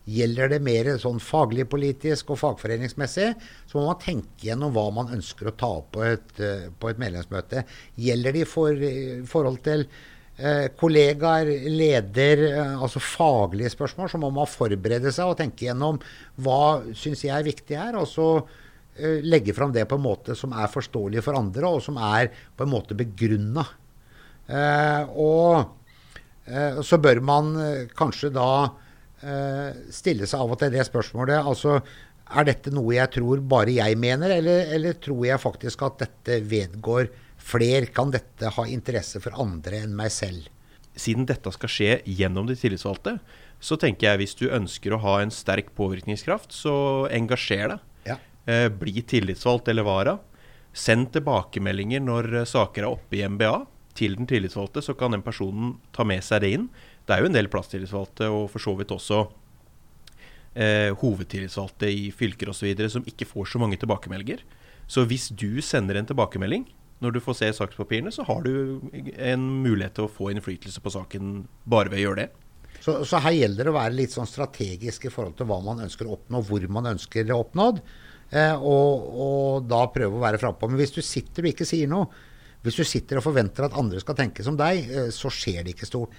Gjelder 0.09 0.51
det 0.51 0.63
mer 0.67 0.89
sånn 1.03 1.21
faglig, 1.23 1.69
politisk 1.71 2.33
og 2.35 2.41
fagforeningsmessig, 2.41 3.29
så 3.71 3.79
må 3.79 3.85
man 3.91 4.01
tenke 4.03 4.49
gjennom 4.49 4.73
hva 4.75 4.89
man 4.95 5.13
ønsker 5.15 5.51
å 5.51 5.57
ta 5.59 5.69
opp 5.83 5.93
på 5.95 6.07
et, 6.09 6.33
eh, 6.41 6.71
på 6.75 6.91
et 6.91 6.99
medlemsmøte. 7.03 7.63
Gjelder 7.97 8.35
det 8.35 8.43
i 8.43 8.49
for, 8.49 8.89
forhold 9.31 9.63
til 9.63 9.87
eh, 10.39 10.67
kollegaer, 10.81 11.53
leder, 11.71 12.43
eh, 12.49 12.75
altså 12.83 12.99
faglige 12.99 13.71
spørsmål, 13.77 14.11
så 14.11 14.19
må 14.19 14.33
man 14.35 14.51
forberede 14.51 15.15
seg 15.15 15.31
og 15.31 15.39
tenke 15.39 15.69
gjennom 15.69 16.03
hva 16.43 16.83
syns 16.99 17.23
jeg 17.23 17.37
er 17.37 17.47
viktig 17.47 17.79
her. 17.79 18.01
og 18.01 18.11
så 18.11 18.29
Eh, 18.97 19.23
legge 19.25 19.55
fram 19.55 19.73
det 19.73 19.87
på 19.89 19.97
en 19.97 20.05
måte 20.05 20.35
som 20.37 20.53
er 20.53 20.69
forståelig 20.69 21.23
for 21.25 21.39
andre, 21.39 21.65
og 21.69 21.81
som 21.81 21.97
er 21.97 22.29
på 22.57 22.67
en 22.67 22.73
måte 22.75 22.97
begrunna. 22.97 23.65
Eh, 24.47 25.15
og 25.17 25.79
så 26.83 26.99
bør 26.99 27.21
man 27.23 27.53
kanskje 27.95 28.33
da 28.35 28.73
stille 29.95 30.27
seg 30.27 30.41
av 30.43 30.51
og 30.51 30.59
til 30.59 30.73
det 30.75 30.83
spørsmålet 30.89 31.47
altså 31.47 31.77
er 32.33 32.47
dette 32.49 32.73
noe 32.75 32.95
jeg 32.97 33.11
tror 33.19 33.43
bare 33.45 33.75
jeg 33.77 33.99
mener, 34.01 34.33
eller, 34.39 34.73
eller 34.75 34.97
tror 35.03 35.21
jeg 35.27 35.43
faktisk 35.43 35.85
at 35.87 36.01
dette 36.01 36.41
vedgår 36.49 37.11
fler? 37.43 37.87
Kan 37.95 38.13
dette 38.15 38.53
ha 38.57 38.67
interesse 38.71 39.21
for 39.23 39.37
andre 39.43 39.83
enn 39.85 39.95
meg 39.99 40.13
selv? 40.15 40.49
Siden 40.93 41.27
dette 41.29 41.53
skal 41.55 41.73
skje 41.73 41.93
gjennom 42.09 42.49
de 42.49 42.57
tillitsvalgte, 42.59 43.17
så 43.63 43.79
tenker 43.81 44.11
jeg 44.11 44.23
hvis 44.23 44.37
du 44.41 44.47
ønsker 44.51 44.97
å 44.97 45.03
ha 45.05 45.19
en 45.23 45.33
sterk 45.33 45.71
påvirkningskraft, 45.79 46.53
så 46.57 46.75
engasjer 47.13 47.75
deg. 47.75 47.89
Eh, 48.45 48.69
bli 48.69 49.03
tillitsvalgt 49.07 49.69
eller 49.71 49.87
vara. 49.87 50.17
Send 50.75 51.13
tilbakemeldinger 51.15 52.03
når 52.03 52.29
eh, 52.41 52.49
saker 52.49 52.83
er 52.83 52.91
oppe 52.91 53.21
i 53.21 53.23
MBA 53.29 53.53
til 53.95 54.17
den 54.19 54.27
tillitsvalgte, 54.27 54.83
så 54.83 54.97
kan 54.99 55.15
den 55.15 55.23
personen 55.23 55.77
ta 55.95 56.03
med 56.09 56.25
seg 56.27 56.43
det 56.43 56.51
inn. 56.57 56.67
Det 57.07 57.15
er 57.15 57.23
jo 57.23 57.31
en 57.31 57.37
del 57.37 57.51
plasstillitsvalgte, 57.53 58.29
og 58.31 58.49
for 58.53 58.63
så 58.63 58.75
vidt 58.79 58.95
også 58.95 59.23
eh, 60.55 60.93
hovedtillitsvalgte 61.01 61.91
i 61.91 62.11
fylker 62.15 62.53
osv. 62.53 62.71
som 62.93 63.07
ikke 63.09 63.29
får 63.29 63.53
så 63.53 63.63
mange 63.63 63.81
tilbakemeldinger. 63.81 64.45
Så 64.87 65.07
hvis 65.09 65.31
du 65.31 65.61
sender 65.65 65.99
en 65.99 66.09
tilbakemelding 66.09 66.69
når 67.03 67.17
du 67.17 67.23
får 67.25 67.41
se 67.41 67.49
sakspapirene, 67.57 68.13
så 68.15 68.23
har 68.29 68.45
du 68.47 68.79
en 69.19 69.43
mulighet 69.65 69.97
til 69.99 70.07
å 70.07 70.13
få 70.13 70.31
innflytelse 70.31 70.83
på 70.85 70.93
saken 70.95 71.43
bare 71.67 71.91
ved 71.91 71.99
å 71.99 72.05
gjøre 72.07 72.21
det. 72.21 72.29
Så, 72.83 72.95
så 73.07 73.19
her 73.23 73.35
gjelder 73.35 73.67
det 73.67 73.73
å 73.73 73.77
være 73.77 73.97
litt 73.97 74.15
sånn 74.15 74.31
strategisk 74.31 75.07
i 75.07 75.13
forhold 75.13 75.35
til 75.39 75.49
hva 75.51 75.59
man 75.63 75.83
ønsker 75.85 76.07
å 76.07 76.17
oppnå, 76.17 76.43
hvor 76.47 76.67
man 76.71 76.93
ønsker 76.95 77.27
det 77.27 77.35
oppnådd. 77.35 77.83
Eh, 78.33 78.55
og, 78.55 79.09
og, 79.13 79.67
da 79.69 79.83
prøve 79.93 80.19
å 80.19 80.23
være 80.23 80.41
frampå. 80.43 80.71
Men 80.71 80.81
hvis 80.81 80.95
du 80.95 81.03
sitter 81.05 81.45
og 81.45 81.53
ikke 81.53 81.69
sier 81.69 81.91
noe, 81.91 82.09
hvis 82.63 82.79
du 82.79 82.85
sitter 82.87 83.19
og 83.19 83.27
forventer 83.27 83.67
at 83.67 83.77
andre 83.79 84.01
skal 84.03 84.17
tenke 84.19 84.47
som 84.47 84.57
deg, 84.59 84.87
eh, 84.87 85.11
så 85.15 85.31
skjer 85.31 85.67
det 85.67 85.77
ikke 85.77 85.91
stort. 85.91 86.15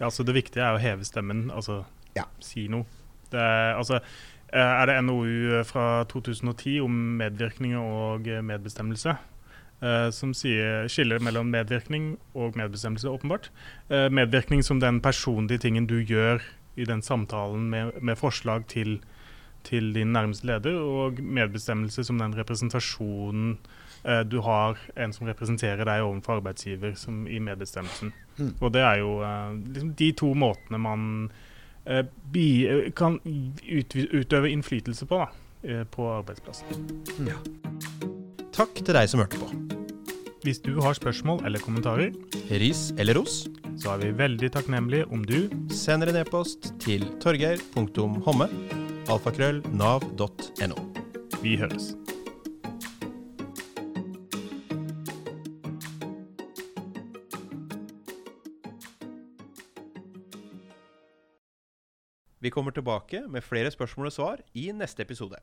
Ja, 0.00 0.10
så 0.10 0.22
Det 0.26 0.34
viktige 0.34 0.64
er 0.64 0.76
å 0.76 0.82
heve 0.82 1.04
stemmen, 1.06 1.50
altså 1.54 1.84
ja. 2.16 2.26
si 2.42 2.66
noe. 2.68 2.86
Det 3.30 3.40
er, 3.40 3.74
altså, 3.78 4.00
eh, 4.52 4.58
er 4.60 4.86
det 4.90 4.98
NOU 5.04 5.62
fra 5.66 6.04
2010 6.10 6.80
om 6.84 6.98
medvirkning 7.20 7.76
og 7.78 8.26
medbestemmelse? 8.26 9.16
Uh, 9.84 10.08
som 10.14 10.30
sier, 10.32 10.86
skiller 10.88 11.20
mellom 11.20 11.50
medvirkning 11.52 12.14
og 12.38 12.54
medbestemmelse, 12.56 13.10
åpenbart. 13.10 13.50
Uh, 13.90 14.06
medvirkning 14.08 14.62
som 14.64 14.78
den 14.80 15.00
personlige 15.04 15.66
tingen 15.66 15.88
du 15.90 15.98
gjør 15.98 16.40
i 16.80 16.86
den 16.88 17.02
samtalen 17.02 17.66
med, 17.70 17.98
med 18.00 18.16
forslag 18.16 18.64
til, 18.70 19.00
til, 19.66 19.90
din 19.92 20.14
nærmeste 20.14 20.46
leder, 20.48 20.78
og 20.78 21.20
medbestemmelse 21.20 22.04
som 22.06 22.22
den 22.22 22.36
representasjonen 22.38 23.58
du 24.28 24.38
har 24.44 24.78
en 25.00 25.12
som 25.16 25.28
representerer 25.30 25.84
deg 25.88 26.04
overfor 26.04 26.38
arbeidsgiver 26.38 26.92
som 27.00 27.22
i 27.24 27.38
medbestemmelsen. 27.40 28.12
Mm. 28.36 28.50
Og 28.60 28.72
det 28.74 28.82
er 28.84 28.98
jo 29.00 29.14
liksom 29.64 29.94
de 29.96 30.10
to 30.20 30.32
måtene 30.36 30.80
man 30.84 31.06
bi, 32.32 32.46
kan 32.96 33.16
utøve 33.24 34.50
innflytelse 34.52 35.08
på 35.08 35.22
da, 35.22 35.30
på 35.94 36.10
arbeidsplassen. 36.18 36.84
Mm. 37.16 37.32
Ja. 37.32 37.38
Takk 38.54 38.76
til 38.84 38.92
deg 38.94 39.08
som 39.10 39.24
hørte 39.24 39.40
på. 39.40 39.48
Hvis 40.44 40.60
du 40.60 40.74
har 40.84 40.92
spørsmål 40.92 41.40
eller 41.48 41.62
kommentarer, 41.64 42.12
ris 42.60 42.90
eller 43.00 43.16
ros, 43.16 43.46
så 43.80 43.94
er 43.94 44.02
vi 44.02 44.10
veldig 44.18 44.52
takknemlige 44.52 45.08
om 45.08 45.24
du 45.24 45.48
sender 45.72 46.12
en 46.12 46.20
e-post 46.20 46.74
til 46.84 47.06
torgeir.homme, 47.24 48.50
alfakrøll, 49.08 49.64
nav.no. 49.72 50.80
Vi 51.40 51.56
høres. 51.60 51.94
Vi 62.44 62.50
kommer 62.52 62.74
tilbake 62.76 63.22
med 63.32 63.40
flere 63.40 63.70
spørsmål 63.72 64.10
og 64.10 64.12
svar 64.12 64.40
i 64.52 64.66
neste 64.76 65.00
episode. 65.00 65.38